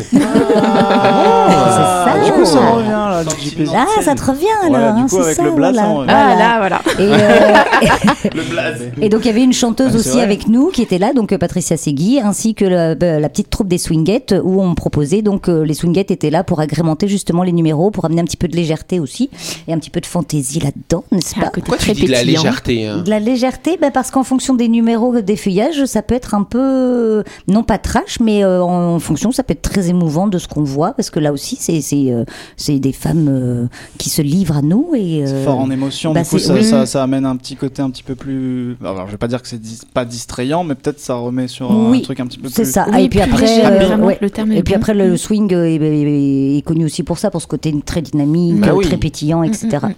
c'est 2.12 2.20
ça. 2.22 2.26
du 2.26 2.32
coup, 2.32 2.46
ça 2.46 2.60
revient 2.70 2.90
là, 2.90 3.24
du 3.24 3.50
JP. 3.50 3.70
Ah, 3.76 4.02
ça 4.04 4.14
te 4.14 4.24
revient 4.24 4.46
alors. 4.62 4.70
Voilà, 4.70 4.92
du 4.92 5.02
hein, 5.02 5.08
coup, 5.10 5.16
c'est 5.18 5.22
avec 5.24 5.36
ça, 5.36 5.44
le 5.44 5.52
blason, 5.52 5.94
voilà. 5.96 6.14
Ah 6.28 6.36
là, 6.36 6.58
voilà. 6.60 6.82
Et, 7.00 7.12
euh, 7.12 8.30
Le 8.36 8.44
blaze. 8.52 8.82
et 9.02 9.10
donc 9.10 9.22
il 9.24 9.28
y 9.28 9.32
avait 9.32 9.44
une 9.44 9.54
chanteuse 9.54 9.88
Ah, 9.96 9.98
c'est 9.98 10.10
aussi 10.10 10.22
avec 10.22 10.48
nous 10.48 10.68
qui 10.68 10.82
était 10.84 11.00
là, 11.00 11.14
donc 11.14 11.36
Patricia 11.38 11.76
Segui, 11.76 12.20
ainsi 12.20 12.54
que 12.54 12.66
la, 12.66 12.94
la 12.96 13.30
petite 13.30 13.50
troupe 13.50 13.68
des 13.68 13.78
Swingettes 13.80 14.36
où 14.44 14.62
on 14.62 14.76
proposait 14.76 15.22
donc 15.24 15.48
les 15.48 15.74
Swingettes 15.74 16.12
étaient 16.12 16.30
là 16.30 16.44
pour 16.44 16.60
agrémenter 16.60 17.08
justement 17.08 17.44
les 17.48 17.52
numéros, 17.54 17.90
pour 17.92 18.06
amener 18.06 18.22
un 18.22 18.26
petit 18.26 18.38
peu 18.38 18.48
de 18.48 18.56
légèreté 18.56 19.00
aussi 19.00 19.30
et 19.68 19.74
un 19.74 19.80
petit 19.80 19.90
peu 19.90 20.00
de 20.02 20.06
fantaisie 20.06 20.60
là-dedans, 20.60 21.04
n'est-ce 21.12 21.30
C'est 21.30 21.38
un 21.40 21.44
pas 21.46 21.50
Pourquoi 21.52 21.78
tu 21.78 21.92
dis 21.94 22.06
de 22.06 22.12
la 22.12 22.24
légèreté 22.24 22.86
hein 22.88 23.00
de 23.04 23.10
la 23.10 23.20
légèreté, 23.20 23.78
bah, 23.82 23.90
parce 23.92 24.12
qu'en 24.12 24.24
fonction 24.24 24.54
des 24.54 24.68
numéros 24.68 25.20
des 25.22 25.36
feuillages, 25.36 25.86
ça 25.86 26.02
peut 26.04 26.16
être 26.16 26.36
un 26.36 26.44
peu, 26.44 26.60
euh, 26.60 27.24
non 27.48 27.64
pas 27.64 27.78
trash, 27.80 28.20
mais 28.20 28.44
euh, 28.44 28.62
en 28.64 29.00
fonction, 29.00 29.32
ça 29.32 29.44
peut 29.44 29.54
être 29.54 29.62
très 29.64 29.90
émouvant 29.90 30.28
de 30.28 30.38
ce 30.38 30.48
qu'on 30.48 30.64
voit, 30.64 30.92
parce 30.94 31.10
que 31.10 31.20
là 31.20 31.32
aussi, 31.34 31.58
c'est 31.60 31.82
c'est 31.82 32.12
euh, 32.12 32.24
c'est 32.56 32.80
des 32.80 32.92
femmes 32.94 33.28
euh, 33.30 33.68
qui 33.98 34.10
se 34.10 34.22
livrent 34.22 34.58
à 34.58 34.62
nous 34.62 34.92
et 34.96 35.24
C'est 35.26 35.44
fort 35.44 35.60
en 35.60 35.72
émotion, 35.72 36.14
bah, 36.14 36.22
du 36.24 36.30
coup 36.30 36.38
c'est- 36.40 36.48
ça, 36.48 36.54
oui. 36.54 36.64
ça, 36.64 36.86
ça 36.86 37.04
amène 37.04 37.26
un 37.26 37.36
petit 37.36 37.56
côté 37.56 37.82
un 37.82 37.90
petit 37.90 38.04
peu 38.04 38.16
plus. 38.16 38.76
Alors 38.82 39.08
je 39.08 39.12
vais 39.12 39.18
pas 39.18 39.28
dire 39.28 39.42
que 39.42 39.48
c'est 39.48 39.62
dis- 39.62 39.80
pas 39.94 40.06
distrayant, 40.06 40.64
mais 40.64 40.76
peut-être 40.76 41.00
ça 41.00 41.16
remet 41.16 41.48
sur 41.48 41.72
un 41.72 42.00
truc 42.02 42.20
un 42.20 42.28
petit 42.28 42.38
peu 42.40 42.50
c'est 42.50 42.64
plus. 42.64 42.72
ça. 42.72 42.86
Oui, 42.92 43.04
et 43.04 43.10
puis 43.10 43.22
après, 43.22 43.66
euh, 43.66 43.98
ouais. 43.98 44.18
le 44.22 44.30
terme 44.30 44.52
et 44.52 44.62
puis 44.64 44.74
bon. 44.74 44.80
après 44.80 44.94
le 44.94 45.16
swing 45.18 45.54
est, 45.54 45.76
est- 45.76 46.58
est 46.58 46.62
connu 46.62 46.86
aussi 46.86 47.04
pour 47.04 47.18
ça, 47.20 47.30
pour 47.38 47.42
ce 47.44 47.48
côté 47.48 47.72
très 47.86 48.02
dynamique, 48.02 48.56
Bah 48.62 48.74
oui. 48.74 48.84
très 48.88 48.98
pétillant, 48.98 49.44
etc. 49.44 49.68
Mm, 49.84 49.88
mm, 49.90 49.94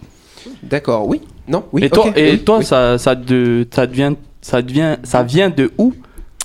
D'accord. 0.63 1.08
Oui. 1.08 1.22
Non. 1.48 1.63
Oui. 1.72 1.86
et 1.86 1.89
toi, 1.89 2.08
ok, 2.08 2.17
et 2.17 2.31
oui, 2.31 2.39
toi 2.39 2.58
oui. 2.58 2.65
ça, 2.65 2.98
ça, 2.98 3.15
de, 3.15 3.65
ça, 3.74 3.88
devient, 3.88 4.12
ça, 4.41 4.62
devient, 4.62 4.98
ça 5.03 5.24
vient 5.24 5.50
de 5.50 5.72
où 5.77 5.93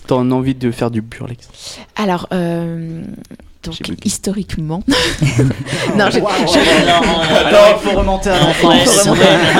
ton 0.07 0.31
envie 0.31 0.55
de 0.55 0.71
faire 0.71 0.93
du 0.93 1.03
burlesque 1.03 1.49
Alors, 1.97 2.29
euh, 2.33 3.03
donc, 3.65 3.75
J'ai 3.85 3.95
historiquement. 4.05 4.85
non, 5.97 6.05
je- 6.13 6.21
Ouais, 6.21 6.21
non, 6.21 7.03
euh, 7.03 7.49
Alors 7.49 7.81
il 7.83 7.91
faut 7.91 7.99
remonter 7.99 8.31
à 8.31 8.39
l'enfance. 8.39 9.07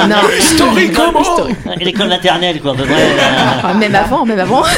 non. 0.09 0.17
Historiquement. 0.39 1.13
L'école 1.81 2.09
maternelle, 2.11 2.61
quoi, 2.61 2.73
à 2.73 2.75
peu 2.77 2.85
près. 2.85 2.93
euh, 3.03 3.61
Ah, 3.65 3.75
même 3.75 3.95
avant, 3.97 4.25
même 4.25 4.39
avant. 4.39 4.63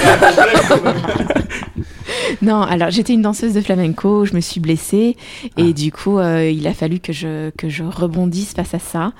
non, 2.42 2.62
alors 2.62 2.90
j'étais 2.90 3.12
une 3.14 3.22
danseuse 3.22 3.54
de 3.54 3.60
flamenco, 3.60 4.24
je 4.24 4.34
me 4.34 4.40
suis 4.40 4.60
blessée 4.60 5.16
et 5.56 5.72
du 5.72 5.92
coup 5.92 6.18
euh, 6.18 6.50
il 6.50 6.66
a 6.66 6.72
fallu 6.74 6.98
que 7.00 7.12
je, 7.12 7.50
que 7.50 7.68
je 7.68 7.82
rebondisse 7.84 8.52
face 8.54 8.74
à 8.74 8.78
ça. 8.78 9.12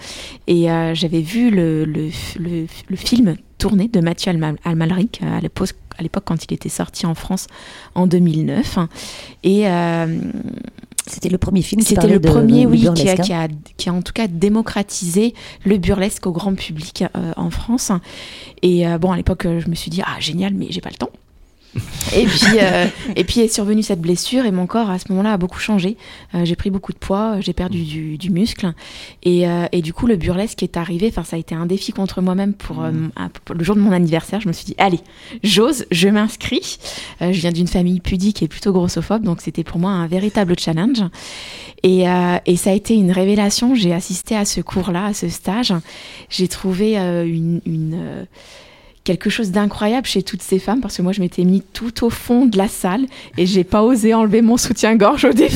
Et 0.46 0.70
euh, 0.70 0.94
j'avais 0.94 1.20
vu 1.20 1.50
le, 1.50 1.85
le, 1.85 2.08
le, 2.38 2.66
le 2.88 2.96
film 2.96 3.37
tourné 3.58 3.88
de 3.88 4.00
Mathieu 4.00 4.30
Alma- 4.32 4.56
Almalric 4.64 5.20
euh, 5.23 5.38
à 5.38 5.40
l'époque 5.40 5.70
à 5.99 6.02
l'époque 6.02 6.25
quand 6.26 6.44
il 6.44 6.52
était 6.52 6.68
sorti 6.68 7.06
en 7.06 7.14
France 7.14 7.46
en 7.94 8.06
2009. 8.06 8.78
Et, 9.44 9.66
euh, 9.66 10.18
C'était 11.06 11.30
le 11.30 11.38
premier 11.38 11.62
film 11.62 11.80
qui 11.80 11.88
C'était 11.94 12.06
le 12.08 12.18
de- 12.18 12.28
premier, 12.28 12.66
oui, 12.66 12.80
qui 12.94 13.08
a, 13.08 13.12
hein. 13.12 13.16
qui, 13.16 13.32
a, 13.32 13.49
qui 13.78 13.88
a 13.88 13.94
en 13.94 14.02
tout 14.02 14.12
cas 14.12 14.26
démocratisé 14.26 15.32
le 15.64 15.78
burlesque 15.78 16.26
au 16.26 16.32
grand 16.32 16.54
public 16.54 17.04
euh, 17.16 17.32
en 17.37 17.49
France. 17.49 17.92
Et 18.61 18.87
euh, 18.87 18.99
bon, 18.99 19.11
à 19.12 19.16
l'époque, 19.16 19.44
je 19.46 19.70
me 19.70 19.75
suis 19.75 19.90
dit, 19.90 20.02
ah 20.04 20.16
génial, 20.20 20.52
mais 20.52 20.66
j'ai 20.68 20.80
pas 20.82 20.90
le 20.90 20.96
temps. 20.96 21.08
Et 22.14 22.25
puis, 22.26 22.59
euh, 22.61 22.87
et 23.16 23.25
puis 23.25 23.40
est 23.40 23.49
survenue 23.52 23.83
cette 23.83 24.00
blessure 24.00 24.45
et 24.45 24.52
mon 24.52 24.66
corps 24.66 24.90
à 24.90 24.99
ce 24.99 25.04
moment-là 25.11 25.33
a 25.35 25.37
beaucoup 25.37 25.59
changé. 25.59 25.97
Euh, 26.35 26.45
j'ai 26.45 26.56
pris 26.56 26.71
beaucoup 26.71 26.92
de 26.92 26.99
poids, 26.99 27.40
j'ai 27.40 27.52
perdu 27.52 27.83
du, 27.83 28.18
du 28.18 28.30
muscle 28.30 28.73
et, 29.23 29.49
euh, 29.49 29.66
et 29.73 29.83
du 29.83 29.92
coup 29.92 30.06
le 30.06 30.16
burlesque 30.16 30.62
est 30.62 30.76
arrivé. 30.76 31.09
Enfin, 31.09 31.25
ça 31.25 31.37
a 31.37 31.38
été 31.38 31.54
un 31.54 31.66
défi 31.66 31.92
contre 31.92 32.21
moi-même 32.23 32.54
pour, 32.54 32.83
un- 32.83 33.11
pour 33.45 33.54
le 33.54 33.64
jour 33.64 33.75
de 33.76 33.80
mon 33.80 33.92
anniversaire. 33.92 34.40
Je 34.40 34.49
me 34.49 34.52
suis 34.52 34.64
dit 34.66 34.75
allez, 34.78 35.00
j'ose, 35.42 35.87
je 35.90 36.09
m'inscris. 36.09 36.78
Je 37.21 37.30
viens 37.40 37.52
d'une 37.52 37.68
famille 37.68 38.00
pudique 38.00 38.42
et 38.42 38.49
plutôt 38.49 38.73
grossophobe, 38.73 39.23
donc 39.23 39.40
c'était 39.40 39.64
pour 39.64 39.78
moi 39.78 39.90
un 39.90 40.06
véritable 40.06 40.59
challenge. 40.59 41.02
Et, 41.83 42.04
et 42.47 42.56
ça 42.56 42.71
a 42.71 42.73
été 42.73 42.95
une 42.95 43.12
révélation. 43.12 43.75
J'ai 43.75 43.92
assisté 43.92 44.37
à 44.37 44.45
ce 44.45 44.61
cours-là, 44.61 45.06
à 45.06 45.14
ce 45.14 45.28
stage. 45.28 45.73
J'ai 46.30 46.49
trouvé 46.49 46.97
une, 46.97 47.61
une, 47.66 48.26
quelque 49.06 49.30
chose 49.30 49.50
d'incroyable 49.52 50.06
chez 50.06 50.22
toutes 50.22 50.42
ces 50.42 50.58
femmes 50.58 50.80
parce 50.82 50.96
que 50.96 51.02
moi 51.02 51.12
je 51.12 51.20
m'étais 51.20 51.44
mis 51.44 51.62
tout 51.62 52.04
au 52.04 52.10
fond 52.10 52.44
de 52.44 52.58
la 52.58 52.68
salle 52.68 53.06
et 53.38 53.46
j'ai 53.46 53.64
pas 53.64 53.82
osé 53.82 54.12
enlever 54.14 54.42
mon 54.42 54.56
soutien-gorge 54.58 55.25
au 55.25 55.32
début. 55.44 55.54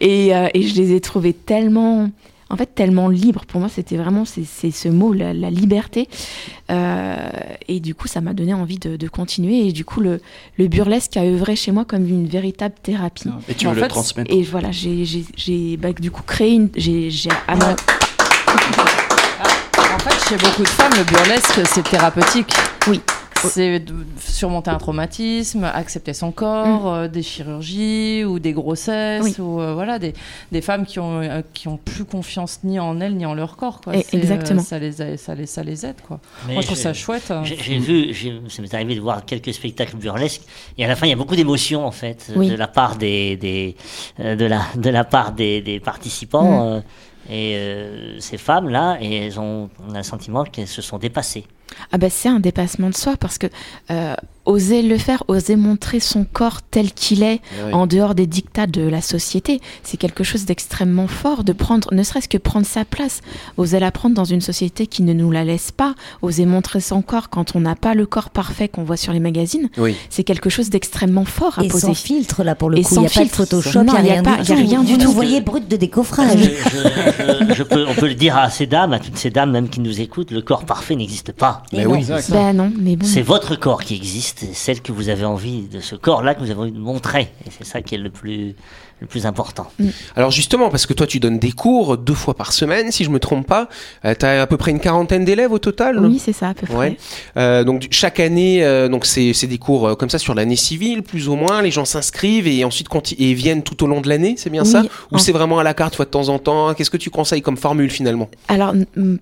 et, 0.00 0.34
euh, 0.34 0.48
et 0.52 0.62
je 0.62 0.74
les 0.74 0.92
ai 0.92 1.00
trouvées 1.00 1.32
tellement 1.32 2.10
en 2.50 2.56
fait 2.56 2.74
tellement 2.74 3.08
libres 3.08 3.44
pour 3.46 3.60
moi 3.60 3.70
c'était 3.70 3.96
vraiment 3.96 4.24
c'est 4.26 4.44
c'est 4.44 4.70
ce 4.72 4.88
mot 4.88 5.12
la, 5.14 5.32
la 5.32 5.50
liberté 5.50 6.08
Euh, 6.70 7.16
et 7.68 7.80
du 7.80 7.94
coup 7.94 8.08
ça 8.08 8.20
m'a 8.20 8.32
donné 8.34 8.54
envie 8.54 8.78
de, 8.78 8.96
de 8.96 9.08
continuer 9.08 9.66
et 9.68 9.72
du 9.72 9.84
coup 9.84 10.00
le, 10.00 10.20
le 10.58 10.68
burlesque 10.68 11.16
a 11.18 11.22
œuvré 11.24 11.54
chez 11.56 11.70
moi 11.70 11.84
comme 11.84 12.08
une 12.08 12.26
véritable 12.26 12.74
thérapie 12.82 13.28
Et 13.48 13.54
tu 13.54 13.66
En 13.66 13.70
veux 13.70 13.76
le 13.76 13.82
fait, 13.82 13.88
transmettre. 13.88 14.32
et 14.34 14.42
voilà, 14.42 14.70
j'ai, 14.72 15.04
j'ai, 15.04 15.24
j'ai 15.36 15.76
bah, 15.76 15.92
du 15.92 16.10
coup 16.10 16.22
créé 16.22 16.52
une. 16.54 16.70
J'ai, 16.76 17.10
j'ai 17.10 17.30
à 17.46 17.56
ma- 17.56 17.72
En 17.72 17.76
fait, 20.10 20.28
chez 20.28 20.36
beaucoup 20.36 20.62
de 20.62 20.68
femmes, 20.68 20.92
le 20.96 21.04
burlesque, 21.04 21.60
c'est 21.66 21.82
thérapeutique. 21.84 22.52
Oui. 22.88 23.00
C'est 23.44 23.82
surmonter 24.20 24.70
un 24.70 24.76
traumatisme, 24.78 25.64
accepter 25.64 26.12
son 26.14 26.30
corps, 26.30 26.94
euh, 26.94 27.08
des 27.08 27.24
chirurgies 27.24 28.24
ou 28.24 28.38
des 28.38 28.52
grossesses, 28.52 29.24
Oui. 29.24 29.34
ou 29.40 29.60
euh, 29.60 29.74
voilà, 29.74 29.98
des, 29.98 30.12
des 30.52 30.62
femmes 30.62 30.86
qui 30.86 31.00
ont, 31.00 31.20
euh, 31.20 31.42
qui 31.52 31.66
ont 31.66 31.76
plus 31.76 32.04
confiance 32.04 32.60
ni 32.62 32.78
en 32.78 33.00
elles 33.00 33.16
ni 33.16 33.26
en 33.26 33.34
leur 33.34 33.56
corps. 33.56 33.80
Quoi. 33.80 33.94
Euh, 33.96 34.02
exactement. 34.12 34.62
ça, 34.62 34.78
les, 34.78 35.02
a- 35.02 35.16
ça, 35.16 35.34
les, 35.34 35.46
ça 35.46 35.64
les 35.64 35.84
aide. 35.84 35.96
Quoi. 36.06 36.20
Mais 36.46 36.52
Moi, 36.52 36.62
je 36.62 36.66
trouve 36.68 36.78
ça 36.78 36.94
chouette. 36.94 37.32
hein. 37.32 37.42
J'ai 37.42 37.78
vu, 37.80 38.14
ça 38.48 38.62
m'est 38.62 38.72
arrivé 38.74 38.94
de 38.94 39.00
voir 39.00 39.24
quelques 39.24 39.52
spectacles 39.52 39.96
burlesques 39.96 40.42
et 40.78 40.84
à 40.84 40.88
la 40.88 40.94
fin 40.94 41.06
il 41.06 41.10
y 41.10 41.12
a 41.12 41.16
beaucoup 41.16 41.34
d'émotions 41.34 41.84
en 41.84 41.90
fait 41.92 42.30
Oui. 42.36 42.48
de 42.48 42.54
la 42.54 42.68
part 42.68 42.94
des, 42.94 43.36
des 43.36 43.74
euh, 44.20 44.36
de 44.36 44.44
la 44.44 44.60
de 44.76 44.88
la 44.90 45.02
part 45.02 45.32
des, 45.32 45.60
des 45.62 45.80
participants 45.80 46.76
Mm. 46.76 46.82
Et 47.32 47.56
euh, 47.56 48.20
ces 48.20 48.36
femmes 48.36 48.68
là 48.68 48.98
et 49.00 49.26
elles 49.26 49.40
ont 49.40 49.70
on 49.88 49.94
a 49.94 49.98
le 49.98 50.02
sentiment 50.02 50.44
qu'elles 50.44 50.68
se 50.68 50.82
sont 50.82 50.98
dépassées. 50.98 51.46
Ah 51.90 51.96
bah 51.96 52.10
c'est 52.10 52.28
un 52.28 52.40
dépassement 52.40 52.90
de 52.90 52.94
soi 52.94 53.16
parce 53.18 53.38
que 53.38 53.46
euh, 53.90 54.14
oser 54.44 54.82
le 54.82 54.98
faire, 54.98 55.22
oser 55.28 55.56
montrer 55.56 56.00
son 56.00 56.24
corps 56.24 56.62
tel 56.62 56.92
qu'il 56.92 57.22
est 57.22 57.40
Ouais. 57.64 57.72
en 57.72 57.86
dehors 57.86 58.14
des 58.14 58.26
dictats 58.26 58.66
de 58.66 58.82
la 58.82 59.00
société, 59.00 59.60
c'est 59.82 59.96
quelque 59.96 60.24
chose 60.24 60.44
d'extrêmement 60.46 61.06
fort 61.06 61.44
de 61.44 61.52
prendre, 61.52 61.92
ne 61.94 62.02
serait-ce 62.02 62.28
que 62.28 62.38
prendre 62.38 62.66
sa 62.66 62.84
place, 62.84 63.20
oser 63.56 63.78
la 63.78 63.90
prendre 63.92 64.14
dans 64.14 64.24
une 64.24 64.40
société 64.40 64.86
qui 64.86 65.02
ne 65.02 65.12
nous 65.12 65.30
la 65.30 65.44
laisse 65.44 65.70
pas, 65.70 65.94
oser 66.22 66.46
montrer 66.46 66.80
son 66.80 67.02
corps 67.02 67.30
quand 67.30 67.54
on 67.54 67.60
n'a 67.60 67.74
pas 67.76 67.94
le 67.94 68.06
corps 68.06 68.30
parfait 68.30 68.68
qu'on 68.68 68.84
voit 68.84 68.96
sur 68.96 69.12
les 69.12 69.20
magazines, 69.20 69.68
Oui. 69.78 69.94
c'est 70.10 70.24
quelque 70.24 70.50
chose 70.50 70.70
d'extrêmement 70.70 71.24
fort 71.24 71.58
à 71.58 71.64
Et 71.64 71.68
poser. 71.68 71.86
sans 71.88 71.94
filtre, 71.94 72.42
là, 72.44 72.54
pour 72.54 72.70
le 72.70 72.78
Et 72.78 72.82
coup. 72.82 72.88
Il 72.90 72.94
sans 72.94 73.00
n'y 73.02 73.06
a 73.06 73.10
pas 73.10 73.20
de 73.20 73.24
filtre. 73.24 73.36
Photoshop, 73.36 73.82
Non, 73.84 73.94
il 73.98 74.04
n'y 74.04 74.08
a 74.10 74.12
a 74.12 74.14
rien 74.14 74.22
pas- 74.22 74.36
du 74.38 74.46
tout. 74.46 74.54
rien 74.54 74.82
du 74.82 74.92
Vous 74.94 75.02
nous 75.02 75.12
voyez 75.12 75.40
brut 75.40 75.68
de 75.68 75.76
décoffrage. 75.76 76.38
Je- 76.38 76.44
je- 76.44 77.44
je- 77.50 77.54
je 77.54 77.62
peux, 77.62 77.86
on 77.86 77.94
peut 77.94 78.08
le 78.08 78.14
dire 78.14 78.36
à 78.36 78.50
ces 78.50 78.66
dames, 78.66 78.92
à 78.92 78.98
toutes 78.98 79.16
ces 79.18 79.30
dames 79.30 79.50
même 79.50 79.68
qui 79.68 79.80
nous 79.80 80.00
écoutent, 80.00 80.30
le 80.30 80.42
corps 80.42 80.64
parfait 80.64 80.96
n'existe 80.96 81.32
pas. 81.32 81.62
Mais 81.72 81.84
non. 81.84 81.92
oui. 81.92 82.04
Ben 82.30 82.52
non, 82.54 82.72
mais 82.78 82.96
bon. 82.96 83.06
C'est 83.06 83.22
votre 83.22 83.56
corps 83.56 83.82
qui 83.84 83.94
existe, 83.94 84.31
et 84.42 84.54
celle 84.54 84.80
que 84.80 84.92
vous 84.92 85.08
avez 85.08 85.24
envie 85.24 85.62
de 85.68 85.80
ce 85.80 85.94
corps-là 85.94 86.34
que 86.34 86.40
vous 86.40 86.50
avez 86.50 86.60
envie 86.60 86.72
de 86.72 86.78
montrer. 86.78 87.28
Et 87.46 87.50
c'est 87.50 87.64
ça 87.64 87.82
qui 87.82 87.94
est 87.94 87.98
le 87.98 88.10
plus, 88.10 88.54
le 89.02 89.06
plus 89.08 89.26
important. 89.26 89.66
Alors 90.16 90.30
justement, 90.30 90.70
parce 90.70 90.86
que 90.86 90.94
toi 90.94 91.06
tu 91.06 91.20
donnes 91.20 91.38
des 91.38 91.52
cours 91.52 91.98
deux 91.98 92.14
fois 92.14 92.34
par 92.34 92.52
semaine, 92.52 92.90
si 92.90 93.04
je 93.04 93.10
me 93.10 93.18
trompe 93.18 93.46
pas, 93.46 93.68
euh, 94.04 94.14
tu 94.18 94.24
as 94.24 94.40
à 94.42 94.46
peu 94.46 94.56
près 94.56 94.70
une 94.70 94.80
quarantaine 94.80 95.24
d'élèves 95.24 95.52
au 95.52 95.58
total 95.58 95.98
Oui, 95.98 96.18
c'est 96.18 96.32
ça 96.32 96.48
à 96.48 96.54
peu 96.54 96.66
près. 96.66 96.76
Ouais. 96.76 96.96
Euh, 97.36 97.64
donc 97.64 97.86
chaque 97.90 98.18
année, 98.20 98.64
euh, 98.64 98.88
donc 98.88 99.04
c'est 99.06 99.32
des 99.46 99.58
cours 99.58 99.88
euh, 99.88 99.94
comme 99.94 100.08
ça 100.10 100.18
sur 100.18 100.34
l'année 100.34 100.56
civile, 100.56 101.02
plus 101.02 101.28
ou 101.28 101.34
moins. 101.34 101.60
Les 101.62 101.70
gens 101.70 101.84
s'inscrivent 101.84 102.46
et 102.46 102.64
ensuite 102.64 102.88
et 103.18 103.34
viennent 103.34 103.62
tout 103.62 103.82
au 103.84 103.86
long 103.86 104.00
de 104.00 104.08
l'année, 104.08 104.34
c'est 104.38 104.50
bien 104.50 104.62
Oui, 104.62 104.68
ça 104.70 104.82
Ou 105.10 105.16
en- 105.16 105.18
c'est 105.18 105.32
vraiment 105.32 105.58
à 105.58 105.62
la 105.64 105.74
carte, 105.74 105.96
fois 105.96 106.04
de 106.04 106.10
temps 106.10 106.28
en 106.28 106.38
temps? 106.38 106.72
Qu'est-ce 106.74 106.90
que 106.90 106.96
tu 106.96 107.10
conseilles 107.10 107.42
comme 107.42 107.56
formule 107.56 107.90
finalement? 107.90 108.28
Alors, 108.48 108.72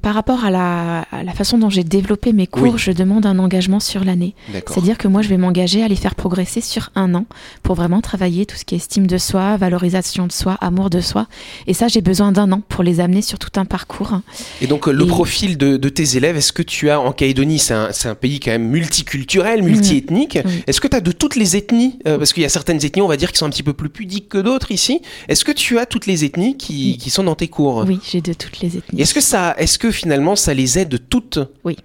par 0.03 0.15
rapport 0.15 0.45
à 0.45 0.51
la, 0.51 1.01
à 1.13 1.23
la 1.25 1.33
façon 1.33 1.57
dont 1.59 1.71
j'ai 1.71 1.85
développé 1.85 2.33
mes 2.33 2.47
cours, 2.47 2.63
Oui. 2.63 2.73
je 2.77 2.91
demande 2.93 3.25
un 3.27 3.39
engagement 3.39 3.81
sur 3.81 4.05
l'année. 4.05 4.35
C'est-à-dire 4.53 4.99
que 4.99 5.09
moi, 5.09 5.23
je 5.23 5.29
vais 5.29 5.37
m'engager 5.39 5.83
à 5.83 5.89
les 5.89 5.97
faire 5.97 6.15
progresser 6.15 6.61
sur 6.61 6.91
un 6.95 7.15
an 7.15 7.25
pour 7.63 7.75
vraiment 7.77 8.01
travailler 8.01 8.45
tout 8.47 8.57
ce 8.57 8.65
qui 8.65 8.75
est 8.75 8.79
estime 8.79 9.07
de 9.07 9.19
soi, 9.19 9.57
valorisation 9.71 10.27
de 10.27 10.33
soi, 10.33 10.55
amour 10.61 10.91
de 10.91 11.01
soi. 11.01 11.27
Et 11.69 11.75
ça, 11.75 11.87
j'ai 11.87 12.01
besoin 12.01 12.33
d'un 12.33 12.51
an 12.51 12.61
pour 12.69 12.83
les 12.83 12.99
amener 12.99 13.23
sur 13.23 13.39
tout 13.39 13.51
un 13.61 13.65
parcours. 13.65 14.21
Et 14.61 14.67
donc 14.67 14.89
euh, 14.89 14.93
le 14.93 15.05
Et- 15.05 15.09
profil 15.09 15.57
de, 15.57 15.77
de 15.77 15.89
tes 15.89 16.17
élèves, 16.17 16.37
est-ce 16.37 16.53
que 16.53 16.63
tu 16.63 16.91
as 16.91 17.01
en 17.01 17.13
Calédonie, 17.13 17.59
c'est 17.61 17.75
un, 17.75 18.15
pays 18.15 18.41
quand 18.41 18.51
même 18.51 18.69
multiculturel, 18.69 19.63
multiethnique. 19.63 20.39
Oui. 20.45 20.63
Est-ce 20.67 20.81
que 20.81 20.89
tu 20.89 20.97
as 20.97 21.01
de 21.01 21.13
toutes 21.13 21.37
les 21.37 21.57
ethnies 21.57 21.99
Euh, 22.07 22.19
Parce 22.19 22.33
qu'il 22.33 22.43
y 22.43 22.47
a 22.47 22.49
certaines 22.49 22.85
ethnies, 22.85 23.03
on 23.03 23.07
va 23.09 23.17
dire, 23.17 23.31
qui 23.31 23.39
sont 23.39 23.47
un 23.47 23.51
petit 23.51 23.63
peu 23.63 23.73
plus 23.75 23.91
pudiques 23.91 24.29
que 24.29 24.39
d'autres 24.39 24.73
ici. 24.73 25.01
Est-ce 25.29 25.45
que 25.45 25.53
tu 25.53 25.79
as 25.79 25.87
toutes 25.87 26.07
les 26.07 26.25
ethnies 26.25 26.57
qui, 26.57 26.99
qui 26.99 27.11
sont 27.11 27.23
dans 27.23 27.37
tes 27.37 27.49
cours? 27.49 27.85
Oui, 27.87 28.01
j'ai 28.11 28.21
de 28.21 28.33
toutes 28.33 28.61
les 28.61 28.77
ethnies. 28.77 29.01
Est-ce 29.01 29.15
que 29.15 29.21
ça, 29.21 29.55
est-ce 29.59 29.79
que 29.79 29.91
finalement 29.93 30.35
ça 30.37 30.53
les 30.53 30.79
aide 30.79 30.99
toutes? 31.09 31.39
Il 31.67 31.77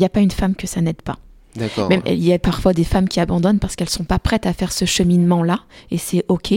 n'y 0.00 0.04
a 0.06 0.08
pas 0.10 0.20
une 0.20 0.30
femme 0.30 0.54
que 0.54 0.66
ça 0.66 0.80
n'aide 0.80 1.02
pas. 1.02 1.16
D'accord. 1.56 1.88
Même, 1.88 2.02
il 2.06 2.24
y 2.24 2.32
a 2.32 2.38
parfois 2.38 2.72
des 2.72 2.84
femmes 2.84 3.08
qui 3.08 3.20
abandonnent 3.20 3.58
parce 3.58 3.76
qu'elles 3.76 3.88
sont 3.88 4.04
pas 4.04 4.18
prêtes 4.18 4.46
à 4.46 4.52
faire 4.52 4.72
ce 4.72 4.84
cheminement-là, 4.84 5.60
et 5.90 5.98
c'est 5.98 6.24
ok. 6.28 6.54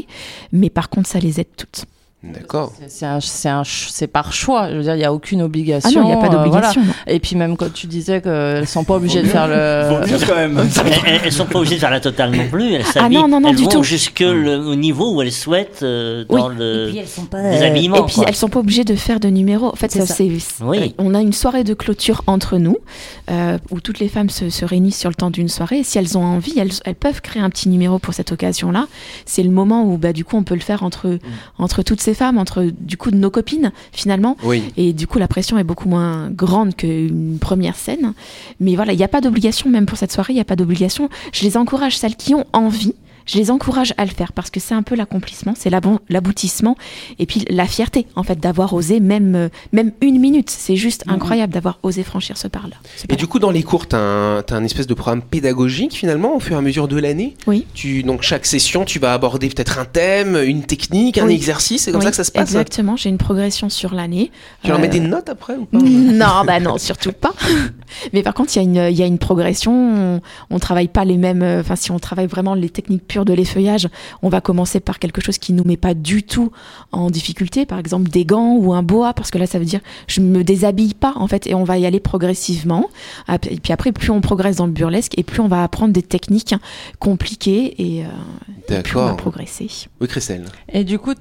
Mais 0.52 0.70
par 0.70 0.90
contre, 0.90 1.10
ça 1.10 1.20
les 1.20 1.40
aide 1.40 1.48
toutes. 1.56 1.86
D'accord. 2.22 2.74
C'est- 2.78 2.90
C'est 2.90 3.06
un- 3.06 3.20
c'est 3.22 3.48
un 3.48 3.64
ch- 3.64 3.88
c'est 3.94 4.08
par 4.08 4.34
choix. 4.34 4.70
Je 4.70 4.76
veux 4.76 4.82
dire, 4.84 4.96
il 4.96 4.98
n'y 5.00 5.06
a 5.06 5.14
aucune 5.14 5.40
Ah 5.40 5.46
obligation. 5.46 6.02
non, 6.02 6.08
il 6.08 6.12
n'y 6.12 6.14
a 6.14 6.18
pas 6.18 6.26
euh, 6.26 6.30
voilà. 6.50 6.68
d'obligation. 6.74 6.82
Et 7.08 7.20
puis 7.22 7.38
même 7.38 7.56
quand 7.56 7.72
tu 7.72 7.88
disais 7.88 8.20
qu'elles 8.22 8.68
sont 8.68 8.84
pas 8.84 8.96
obligées 8.96 9.22
de 9.22 9.28
faire 9.28 9.48
le. 9.48 10.02
Quand 10.28 10.36
même. 10.36 10.58
Elles, 10.86 10.94
elles- 11.06 11.22
elles 11.24 11.32
sont 11.32 11.46
pas 11.46 11.60
obligées 11.60 11.76
de 11.76 11.80
faire 11.80 11.90
la 11.92 12.02
totale 12.02 12.32
non 12.32 12.48
plus. 12.50 12.74
Elles 12.74 12.84
Ah 12.90 12.92
s'habillent- 12.92 13.18
non, 13.20 13.28
non, 13.30 13.40
non, 13.40 13.50
elles 13.52 13.56
du 13.56 13.64
vont 13.64 13.70
tout. 13.70 13.84
jusque 13.84 14.20
le, 14.20 14.58
au 14.60 14.76
niveau 14.76 15.14
où 15.16 15.22
elles 15.22 15.32
souhaitent 15.32 15.80
euh, 15.84 16.26
dans 16.30 16.52
Et 16.52 16.56
le 16.56 16.88
puis 16.90 16.98
elles 16.98 17.08
sont 17.08 17.24
pas. 17.26 17.42
des 17.42 17.62
euh, 17.64 17.68
habillements. 17.68 17.96
Et 17.98 18.06
puis 18.06 18.16
quoi. 18.16 18.26
elles 18.28 18.36
sont 18.36 18.50
pas 18.50 18.60
obligées 18.60 18.84
de 18.84 18.96
faire 18.96 19.22
de 19.22 19.30
numéros. 19.30 19.68
En 19.68 19.76
fait, 19.76 19.90
C'est 19.90 20.06
ça, 20.06 20.14
ça. 20.16 20.24
Oui. 20.66 20.94
on 20.98 21.16
a 21.16 21.22
une 21.22 21.32
soirée 21.34 21.64
de 21.64 21.74
clôture 21.74 22.24
entre 22.28 22.58
nous 22.58 22.76
euh, 23.32 23.58
où 23.72 23.80
toutes 23.80 24.00
les 24.00 24.10
femmes 24.10 24.30
se, 24.30 24.50
se 24.50 24.66
réunissent 24.66 25.00
sur 25.00 25.10
le 25.10 25.16
temps 25.16 25.30
d'une 25.30 25.48
soirée. 25.48 25.80
Et 25.80 25.84
si 25.84 25.98
elles 25.98 26.18
ont 26.18 26.24
envie, 26.26 26.60
elles, 26.60 26.72
elles 26.84 26.96
peuvent 26.96 27.22
créer 27.22 27.42
un 27.42 27.50
petit 27.50 27.70
numéro 27.70 27.98
pour 27.98 28.14
cette 28.14 28.34
occasion-là. 28.34 28.88
C'est 29.26 29.44
le 29.44 29.52
moment 29.52 29.86
où 29.86 29.98
bah 29.98 30.12
du 30.12 30.26
coup 30.26 30.36
on 30.36 30.44
peut 30.44 30.56
le 30.56 30.60
faire 30.60 30.84
entre 30.84 31.18
entre 31.58 31.82
toutes 31.82 32.02
ces 32.02 32.09
femmes, 32.14 32.38
entre 32.38 32.64
du 32.64 32.98
coup 32.98 33.12
de 33.12 33.18
nos 33.18 33.30
copines 33.30 33.72
finalement. 33.92 34.38
Oui. 34.44 34.64
Et 34.78 34.94
du 34.94 35.08
coup, 35.08 35.20
la 35.20 35.28
pression 35.28 35.58
est 35.58 35.64
beaucoup 35.64 35.90
moins 35.90 36.30
grande 36.30 36.76
qu'une 36.76 37.38
première 37.40 37.76
scène. 37.76 38.14
Mais 38.60 38.76
voilà, 38.76 38.94
il 38.94 38.98
n'y 38.98 39.04
a 39.04 39.08
pas 39.08 39.22
d'obligation, 39.22 39.70
même 39.70 39.86
pour 39.86 39.98
cette 39.98 40.12
soirée, 40.12 40.34
il 40.34 40.38
n'y 40.38 40.42
a 40.42 40.46
pas 40.46 40.56
d'obligation. 40.56 41.10
Je 41.32 41.44
les 41.44 41.58
encourage, 41.58 41.98
celles 41.98 42.16
qui 42.16 42.36
ont 42.36 42.46
envie, 42.54 42.96
je 43.26 43.38
les 43.38 43.52
encourage 43.52 43.94
à 43.98 44.06
le 44.06 44.12
faire 44.12 44.34
parce 44.34 44.50
que 44.50 44.60
c'est 44.60 44.74
un 44.74 44.84
peu 44.84 44.96
l'accomplissement, 44.96 45.54
c'est 45.58 45.70
l'aboutissement 46.10 46.76
et 47.20 47.26
puis 47.26 47.46
la 47.50 47.66
fierté, 47.66 48.08
en 48.16 48.24
fait, 48.24 48.40
d'avoir 48.40 48.74
osé 48.74 49.00
même, 49.00 49.36
euh, 49.36 49.50
même 49.74 49.92
une 50.02 50.20
minute. 50.20 50.50
C'est 50.50 50.76
juste 50.76 51.04
incroyable 51.08 51.54
d'avoir 51.54 51.80
osé 51.84 52.04
franchir 52.04 52.38
ce 52.38 52.48
pas-là. 52.48 52.76
Et 53.10 53.16
du 53.16 53.28
coup, 53.28 53.40
dans 53.40 53.52
les 53.52 53.64
cours, 53.64 53.88
tu 53.88 53.96
as, 53.96 54.44
un 54.52 54.64
espèce 54.64 54.88
de 54.88 54.94
programme 54.94 55.22
pédagogique 55.22 55.94
finalement 55.94 56.36
au 56.36 56.40
fur 56.40 56.56
et 56.56 56.60
à 56.60 56.62
mesure 56.62 56.88
de 56.88 56.98
l'année? 57.00 57.36
Oui. 57.48 57.66
Tu, 57.74 58.04
donc 58.04 58.22
chaque 58.24 58.46
session, 58.46 58.86
tu 58.86 59.00
vas 59.00 59.14
aborder 59.14 59.50
peut-être 59.50 59.80
un 59.80 59.86
thème, 59.86 60.38
une 60.46 60.64
technique, 60.64 61.18
un 61.18 61.26
Oui. 61.28 61.34
exercice. 61.36 61.84
C'est 61.84 61.92
comme 61.92 62.00
Oui, 62.00 62.06
ça 62.06 62.12
que 62.12 62.18
ça 62.18 62.24
se 62.24 62.32
passe? 62.32 62.50
Exactement, 62.50 62.96
j'ai 62.96 63.10
une 63.10 63.18
progression 63.18 63.70
sur 63.70 63.94
l'année. 63.94 64.32
Tu 64.64 64.70
leur 64.70 64.78
Euh, 64.78 64.82
mets 64.82 64.88
des 64.88 65.00
notes 65.00 65.30
après 65.30 65.56
ou 65.56 65.66
pas? 65.66 65.80
Non, 66.20 66.44
bah 66.46 66.60
non, 66.60 66.78
surtout 66.78 67.12
pas. 67.12 67.34
Mais 68.14 68.24
par 68.24 68.34
contre, 68.34 68.56
il 68.56 68.58
y, 68.58 68.60
a 68.60 68.64
une- 68.64 68.92
il 68.94 68.98
y 68.98 69.04
a 69.04 69.06
une 69.06 69.18
progression. 69.20 69.72
On, 69.74 70.22
on 70.50 70.60
travaille 70.60 70.88
pas 70.88 71.06
les 71.06 71.18
mêmes. 71.18 71.42
euh, 71.42 71.62
Enfin, 71.62 71.76
si 71.76 71.92
on 71.92 72.00
travaille 72.00 72.28
vraiment 72.28 72.54
les 72.56 72.70
techniques 72.70 73.08
pures 73.10 73.26
de 73.26 73.34
l'effeuillage, 73.34 73.90
on 74.22 74.30
va 74.30 74.40
commencer 74.40 74.80
par 74.80 75.00
quelque 75.00 75.20
chose 75.20 75.38
qui 75.38 75.52
nous 75.52 75.66
met 75.66 75.76
pas 75.76 75.94
du 75.94 76.24
tout 76.24 76.52
en 76.94 77.10
difficulté. 77.10 77.66
Par 77.66 77.80
exemple, 77.80 78.10
des 78.10 78.24
gants 78.24 78.56
ou 78.56 78.74
un 78.74 78.84
boa, 78.84 79.14
parce 79.14 79.32
que 79.32 79.38
là, 79.38 79.48
ça 79.48 79.60
veut 79.60 79.66
dire 79.66 79.82
je 80.08 80.22
me 80.22 80.44
déshabille 80.44 80.94
pas 80.94 81.14
en 81.16 81.28
fait, 81.28 81.48
et 81.48 81.56
on 81.56 81.64
va 81.64 81.78
y 81.78 81.86
aller 81.86 82.00
progressivement. 82.00 82.90
Et 83.50 83.60
puis 83.60 83.74
après, 83.74 83.92
plus 83.92 84.12
on 84.12 84.22
progresse 84.22 84.58
dans 84.58 84.66
le 84.66 84.72
burlesque, 84.72 85.18
et 85.18 85.24
plus 85.24 85.42
on 85.42 85.48
va 85.48 85.64
apprendre 85.64 85.92
des 85.94 86.04
techniques 86.04 86.56
compliquées, 87.00 87.76
et, 87.82 88.06
euh, 88.06 88.78
et 88.78 88.82
plus 88.82 88.98
on 88.98 89.06
va 89.06 89.14
progresser. 89.14 89.68
Oui, 90.00 90.08
Christelle. 90.08 90.46
Et 90.72 90.84
du 90.84 91.00
coup, 91.00 91.14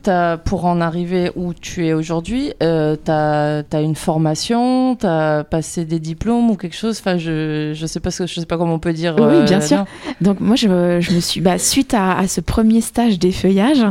pour 0.45 0.65
en 0.67 0.81
arriver 0.81 1.31
où 1.35 1.55
tu 1.55 1.87
es 1.87 1.95
aujourd'hui, 1.95 2.53
euh, 2.63 2.97
tu 3.03 3.11
as, 3.11 3.81
une 3.81 3.95
formation, 3.95 4.97
tu 4.97 5.07
as 5.07 5.45
passé 5.45 5.85
des 5.85 5.99
diplômes 5.99 6.51
ou 6.51 6.57
quelque 6.57 6.77
chose? 6.77 6.99
Enfin, 7.01 7.17
je, 7.17 7.73
je 7.75 7.87
sais 7.87 8.01
pas 8.01 8.11
ce 8.11 8.25
que 8.25 8.27
je 8.27 8.41
sais 8.41 8.47
pas 8.47 8.59
comment 8.59 8.75
on 8.75 8.79
peut 8.79 8.93
dire. 8.93 9.15
Oui, 9.17 9.23
euh, 9.23 9.45
bien 9.45 9.61
sûr. 9.61 9.79
non. 10.21 10.29
Donc 10.29 10.41
moi, 10.41 10.57
je, 10.57 11.01
je 11.01 11.15
me 11.15 11.21
suis, 11.21 11.41
bah, 11.41 11.59
suite 11.79 11.95
à, 11.95 12.19
à 12.19 12.27
ce 12.27 12.41
premier 12.41 12.81
stage 12.81 13.21
d'effeuillage, 13.21 13.85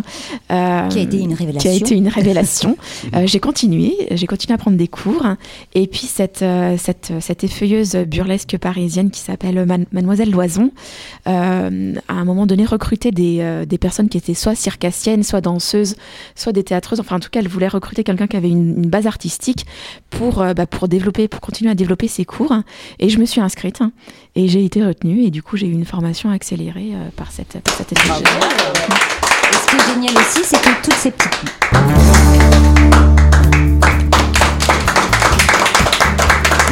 euh, 0.51 0.87
Qui 0.89 0.99
a 0.99 1.01
été 1.03 1.19
une 1.19 1.33
révélation. 1.33 1.59
qui 1.61 1.67
a 1.69 1.79
été 1.79 1.95
une 1.95 2.09
révélation, 2.09 2.75
euh, 3.15 3.25
j'ai 3.25 3.39
continué, 3.39 3.93
j'ai 4.11 4.27
continué 4.27 4.53
à 4.55 4.57
prendre 4.57 4.75
des 4.75 4.89
cours. 4.89 5.25
Et 5.73 5.87
puis 5.87 6.01
cette, 6.01 6.41
euh, 6.41 6.75
cette, 6.77 7.13
cette 7.21 7.45
effeuilleuse 7.45 7.95
burlesque 7.95 8.57
parisienne 8.57 9.09
qui 9.09 9.21
s'appelle 9.21 9.65
Man- 9.65 9.85
Mademoiselle 9.93 10.31
Loison, 10.31 10.71
euh, 11.29 11.93
à 12.09 12.13
un 12.13 12.25
moment 12.25 12.45
donné 12.45 12.65
recrutait 12.65 13.11
des, 13.11 13.63
des 13.65 13.77
personnes 13.77 14.09
qui 14.09 14.17
étaient 14.17 14.33
soit 14.33 14.55
circassiennes, 14.55 15.23
soit 15.23 15.39
danseuses, 15.39 15.95
soit 16.35 16.51
des 16.51 16.63
théâtreuses. 16.63 16.99
Enfin, 16.99 17.15
en 17.15 17.19
tout 17.21 17.29
cas, 17.29 17.39
elle 17.39 17.47
voulait 17.47 17.69
recruter 17.69 18.03
quelqu'un 18.03 18.27
qui 18.27 18.35
avait 18.35 18.49
une, 18.49 18.83
une 18.83 18.89
base 18.89 19.07
artistique 19.07 19.65
pour, 20.09 20.43
bah, 20.55 20.65
pour 20.65 20.89
développer, 20.89 21.29
pour 21.29 21.39
continuer 21.39 21.71
à 21.71 21.75
développer 21.75 22.09
ses 22.09 22.25
cours. 22.25 22.53
Et 22.99 23.07
je 23.07 23.17
me 23.17 23.25
suis 23.25 23.39
inscrite 23.39 23.79
hein, 23.81 23.93
et 24.35 24.49
j'ai 24.49 24.65
été 24.65 24.83
retenue. 24.83 25.21
Et 25.23 25.31
du 25.31 25.41
coup, 25.41 25.55
j'ai 25.55 25.67
eu 25.67 25.71
une 25.71 25.85
formation 25.85 26.29
accélérée 26.31 26.91
par 27.15 27.31
cette, 27.31 27.57
cette 27.77 27.91
effeuilleuse. 27.93 28.23
Et 28.23 29.55
ce 29.55 29.67
qui 29.69 29.75
est 29.75 29.93
génial 29.93 30.13
aussi, 30.17 30.41
c'est 30.43 30.61
que 30.61 30.69
toutes 30.83 30.93
ces 30.95 31.11
petites. 31.11 32.57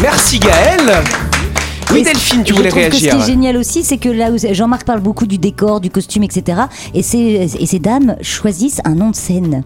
Merci 0.02 0.40
Gaël. 0.40 1.04
Oui 1.92 2.04
Delphine, 2.04 2.44
tu 2.44 2.52
je 2.52 2.58
voulais 2.58 2.70
trouve 2.70 2.82
que 2.82 2.90
réagir. 2.90 3.12
ce 3.14 3.18
qui 3.18 3.24
est 3.24 3.26
génial 3.26 3.58
aussi, 3.58 3.84
c'est 3.84 3.98
que 3.98 4.10
là 4.10 4.32
où 4.32 4.38
Jean-Marc 4.52 4.84
parle 4.86 5.00
beaucoup 5.00 5.28
du 5.28 5.38
décor, 5.38 5.80
du 5.80 5.90
costume, 5.92 6.24
etc. 6.24 6.64
Et 6.94 7.04
ces, 7.04 7.48
et 7.60 7.66
ces 7.66 7.80
dames 7.80 8.16
choisissent 8.22 8.82
un 8.86 8.96
nom 8.96 9.12
de 9.12 9.16
scène 9.16 9.64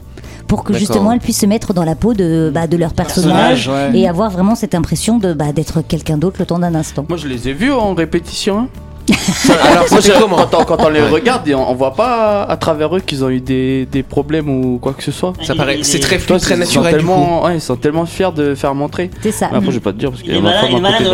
pour 0.48 0.64
que 0.64 0.74
justement 0.74 1.12
elles 1.12 1.20
puissent 1.20 1.40
se 1.40 1.46
mettre 1.46 1.74
dans 1.74 1.86
la 1.86 1.96
peau 1.96 2.14
de, 2.14 2.52
bah, 2.54 2.68
de 2.68 2.76
leur 2.76 2.94
personnage, 2.94 3.66
Personnage, 3.66 3.94
ouais. 3.94 4.00
et 4.00 4.08
avoir 4.08 4.32
vraiment 4.32 4.56
cette 4.56 4.76
impression 4.76 5.18
de 5.18 5.34
bah, 5.34 5.54
d'être 5.54 5.82
quelqu'un 5.82 6.18
d'autre 6.18 6.38
le 6.40 6.46
temps 6.46 6.60
d'un 6.60 6.76
instant. 6.76 7.06
Moi, 7.08 7.18
je 7.18 7.28
les 7.28 7.48
ai 7.50 7.54
vus 7.54 7.72
en 7.72 7.94
répétition. 7.94 8.68
Alors 9.72 9.86
Moi, 9.92 10.00
comment 10.20 10.36
quand, 10.38 10.60
on, 10.60 10.64
quand 10.66 10.86
on 10.86 10.90
les 10.90 11.02
regarde, 11.02 11.48
et 11.48 11.56
on, 11.56 11.70
on 11.72 11.76
voit 11.76 11.94
pas 11.94 12.44
à 12.44 12.58
travers 12.58 12.96
eux 12.96 13.00
qu'ils 13.00 13.24
ont 13.24 13.30
eu 13.30 13.40
des, 13.42 13.86
des 13.86 14.04
problèmes 14.04 14.50
ou 14.50 14.80
quoi 14.80 14.94
que 14.94 15.04
ce 15.04 15.12
soit. 15.12 15.34
Ça 15.44 15.56
paraît, 15.56 15.80
c'est 15.84 16.00
très 16.00 16.18
Toi, 16.18 16.40
fluide, 16.40 16.42
très 16.42 16.56
ils 16.56 16.66
sont 16.66 16.82
naturel 16.82 17.00
du 17.00 17.06
coup. 17.06 17.12
tellement, 17.14 17.44
ouais, 17.44 17.56
ils 17.56 17.62
sont 17.62 17.76
tellement 17.76 18.06
fiers 18.06 18.32
de 18.36 18.56
faire 18.56 18.76
montrer. 18.76 19.10
C'est 19.22 19.32
ça. 19.32 19.48
Mais 19.52 19.58
après, 19.58 19.68
je 19.72 19.76
vais 19.76 19.80
pas 19.80 19.92
te 19.94 19.98
dire 19.98 20.10
parce 20.12 20.22
qu'il 20.22 20.36
est 20.36 20.42
malade, 20.42 20.66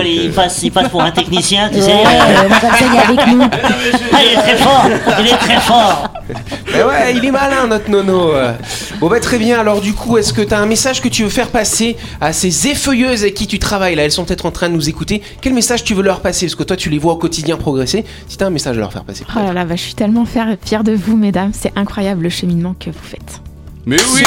il 0.05 0.29
euh, 0.29 0.34
passe, 0.34 0.62
il 0.63 0.71
passe 0.71 0.89
pour 0.89 1.01
un 1.01 1.12
technicien, 1.12 1.69
tu 1.69 1.75
Ouais, 1.75 1.81
sais. 1.81 1.93
moi, 1.93 2.58
comme 2.62 2.69
ça, 2.71 2.86
il 2.91 2.95
est 2.95 3.19
avec 3.19 3.27
nous. 3.27 3.41
Ah, 3.43 4.17
il 4.23 4.38
est 4.38 4.41
très 4.41 4.58
fort, 4.58 4.86
il 5.19 5.27
est 5.27 5.38
très 5.38 5.60
fort. 5.62 6.03
Mais 6.73 6.83
ouais, 6.83 7.15
il 7.15 7.25
est 7.25 7.31
malin 7.31 7.67
notre 7.67 7.89
nono. 7.89 8.33
Bon 8.99 9.09
bah 9.09 9.19
très 9.19 9.38
bien, 9.38 9.59
alors 9.59 9.81
du 9.81 9.93
coup, 9.93 10.17
est-ce 10.17 10.33
que 10.33 10.41
tu 10.41 10.53
as 10.53 10.59
un 10.59 10.65
message 10.65 11.01
que 11.01 11.07
tu 11.07 11.23
veux 11.23 11.29
faire 11.29 11.49
passer 11.49 11.97
à 12.21 12.33
ces 12.33 12.67
effeuilleuses 12.67 13.21
avec 13.21 13.33
qui 13.33 13.47
tu 13.47 13.59
travailles 13.59 13.95
là? 13.95 14.03
Elles 14.03 14.11
sont 14.11 14.25
peut-être 14.25 14.45
en 14.45 14.51
train 14.51 14.69
de 14.69 14.75
nous 14.75 14.89
écouter. 14.89 15.21
Quel 15.41 15.53
message 15.53 15.83
tu 15.83 15.93
veux 15.93 16.03
leur 16.03 16.21
passer? 16.21 16.45
Parce 16.45 16.55
que 16.55 16.63
toi 16.63 16.77
tu 16.77 16.89
les 16.89 16.97
vois 16.97 17.13
au 17.13 17.17
quotidien 17.17 17.57
progresser. 17.57 18.05
Si 18.27 18.38
tu 18.38 18.43
as 18.43 18.47
un 18.47 18.51
message 18.51 18.77
à 18.77 18.79
leur 18.79 18.91
faire 18.91 19.03
passer. 19.03 19.25
Oh 19.35 19.39
là 19.39 19.53
là, 19.53 19.65
bah, 19.65 19.75
je 19.75 19.81
suis 19.81 19.95
tellement 19.95 20.25
fière, 20.25 20.83
de 20.83 20.93
vous, 20.93 21.17
mesdames. 21.17 21.51
C'est 21.53 21.73
incroyable 21.75 22.23
le 22.23 22.29
cheminement 22.29 22.75
que 22.79 22.89
vous 22.89 23.03
faites. 23.03 23.41
Mais 23.85 23.97
oui 24.13 24.23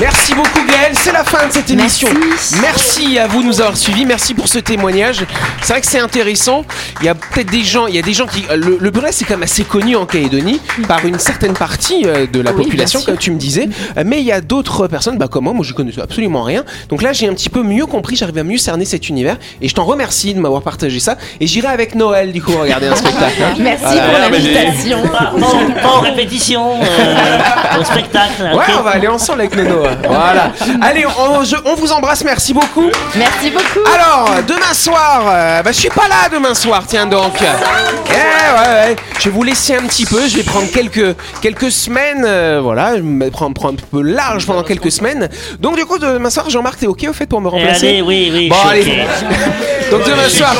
Merci 0.00 0.32
beaucoup 0.34 0.60
Gaël, 0.68 0.92
c'est 0.94 1.12
la 1.12 1.24
fin 1.24 1.46
de 1.48 1.52
cette 1.52 1.70
émission. 1.70 2.08
Merci. 2.28 2.54
Merci 2.60 3.18
à 3.18 3.26
vous 3.26 3.42
de 3.42 3.46
nous 3.48 3.60
avoir 3.60 3.76
suivis, 3.76 4.06
merci 4.06 4.32
pour 4.32 4.46
ce 4.46 4.58
témoignage. 4.60 5.24
C'est 5.60 5.72
vrai 5.72 5.80
que 5.80 5.86
c'est 5.88 5.98
intéressant. 5.98 6.64
Il 7.00 7.06
y 7.06 7.08
a 7.08 7.14
peut-être 7.16 7.50
des 7.50 7.64
gens, 7.64 7.86
il 7.88 7.96
y 7.96 7.98
a 7.98 8.02
des 8.02 8.12
gens 8.12 8.26
qui 8.26 8.44
le, 8.54 8.78
le 8.80 8.90
burlesque 8.90 9.18
c'est 9.18 9.24
quand 9.24 9.34
même 9.34 9.42
assez 9.42 9.64
connu 9.64 9.96
en 9.96 10.06
Calédonie 10.06 10.60
par 10.86 11.04
une 11.04 11.18
certaine 11.18 11.54
partie 11.54 12.04
euh, 12.06 12.26
de 12.28 12.40
la 12.40 12.52
Oui, 12.52 12.62
population 12.64 13.00
comme 13.02 13.16
tu 13.16 13.32
me 13.32 13.38
disais, 13.38 13.68
Euh, 13.96 14.04
mais 14.06 14.20
il 14.20 14.24
y 14.24 14.30
a 14.32 14.40
d'autres 14.40 14.86
personnes 14.86 15.18
bah 15.18 15.26
comme 15.28 15.44
moi, 15.44 15.52
moi 15.52 15.64
je 15.64 15.72
connais 15.72 15.98
absolument 16.00 16.42
rien. 16.42 16.64
Donc 16.90 17.02
là, 17.02 17.12
j'ai 17.12 17.26
un 17.28 17.34
petit 17.34 17.48
peu 17.50 17.62
mieux 17.64 17.86
compris, 17.86 18.14
j'arrive 18.14 18.38
à 18.38 18.44
mieux 18.44 18.58
cerner 18.58 18.84
cet 18.84 19.08
univers 19.08 19.36
et 19.60 19.68
je 19.68 19.74
t'en 19.74 19.84
remercie 19.84 20.32
de 20.34 20.38
m'avoir 20.40 20.62
partagé 20.62 21.00
ça 21.00 21.16
et 21.40 21.46
j'irai 21.48 21.68
avec 21.68 21.94
Noël 21.96 22.32
du 22.32 22.40
coup 22.42 22.52
regarder 22.52 22.86
un 22.86 22.94
spectacle. 22.94 23.34
Merci 23.58 23.82
Voilà. 23.84 24.02
pour 24.02 24.18
l'invitation. 24.30 25.02
Pas, 25.08 25.32
pas 25.38 25.46
en- 25.46 25.82
pas 25.82 25.96
en 25.96 26.00
répétition, 26.00 26.80
euh, 26.82 27.80
au 27.80 27.84
spectacle. 27.84 28.42
Ouais, 28.42 28.52
ok 28.54 28.74
on 28.78 28.82
va 28.82 28.90
aller 28.90 29.08
ensemble 29.08 29.40
avec 29.40 29.56
Nono. 29.56 29.87
Voilà. 30.06 30.52
Allez, 30.82 31.04
on, 31.06 31.44
je- 31.44 31.56
on 31.64 31.74
vous 31.74 31.92
embrasse, 31.92 32.24
merci 32.24 32.52
beaucoup. 32.54 32.90
Merci 33.16 33.50
beaucoup. 33.50 33.86
Alors, 33.94 34.30
demain 34.46 34.72
soir, 34.74 35.22
euh, 35.26 35.62
bah, 35.62 35.72
je 35.72 35.78
suis 35.78 35.88
pas 35.90 36.08
là 36.08 36.28
demain 36.32 36.54
soir, 36.54 36.82
tiens 36.86 37.06
donc. 37.06 37.34
Eh, 37.40 38.12
ouais, 38.14 38.74
ouais. 38.90 38.96
Je 39.18 39.24
vais 39.24 39.30
vous 39.30 39.42
laisser 39.42 39.76
un 39.76 39.82
petit 39.82 40.06
peu, 40.06 40.26
je 40.28 40.36
vais 40.36 40.42
prendre 40.42 40.70
quelques, 40.70 41.16
quelques 41.42 41.70
semaines, 41.70 42.24
euh, 42.26 42.60
voilà, 42.62 42.90
je 42.96 42.96
vais 42.96 43.02
me 43.02 43.30
prendre, 43.30 43.54
prendre 43.54 43.78
un 43.82 43.86
peu 43.98 44.02
large 44.02 44.46
pendant 44.46 44.62
quelques 44.62 44.90
semaines. 44.92 45.28
Donc, 45.60 45.76
du 45.76 45.84
coup, 45.84 45.98
demain 45.98 46.30
soir, 46.30 46.48
Jean-Marc, 46.50 46.78
t'es 46.80 46.86
OK 46.86 47.04
au 47.08 47.12
fait 47.12 47.26
pour 47.26 47.40
me 47.40 47.48
Eh, 47.48 47.50
remplacer 47.50 47.88
allez, 47.88 48.02
oui, 48.02 48.30
oui, 48.32 48.48
Bon, 48.48 48.56
je 48.74 48.80
suis 48.82 48.90
allez. 48.92 49.02
ok. 49.02 49.38
Donc 49.90 50.04
demain 50.04 50.28
soir, 50.28 50.54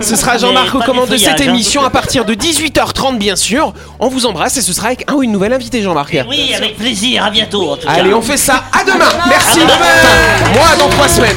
ce 0.00 0.16
sera 0.16 0.38
Jean-Marc 0.38 0.84
commandes 0.84 1.08
de 1.08 1.16
cette 1.16 1.40
hein. 1.40 1.44
émission 1.44 1.82
à 1.82 1.90
partir 1.90 2.24
de 2.24 2.34
18h30 2.34 3.18
bien 3.18 3.36
sûr. 3.36 3.72
On 3.98 4.08
vous 4.08 4.26
embrasse 4.26 4.56
et 4.56 4.62
ce 4.62 4.72
sera 4.72 4.88
avec 4.88 5.10
un 5.10 5.14
ou 5.14 5.22
une 5.22 5.32
nouvelle 5.32 5.52
invitée 5.52 5.82
Jean-Marc. 5.82 6.16
Oui, 6.28 6.54
avec 6.54 6.76
plaisir, 6.76 7.24
à 7.24 7.30
bientôt 7.30 7.72
en 7.72 7.76
tout 7.76 7.86
cas. 7.86 7.92
Allez, 7.92 8.14
on 8.14 8.22
fait 8.22 8.36
ça. 8.36 8.64
À 8.72 8.84
demain. 8.84 9.08
Merci. 9.28 9.60
Moi, 9.60 10.68
dans 10.78 10.88
trois 10.88 11.08
semaines. 11.08 11.36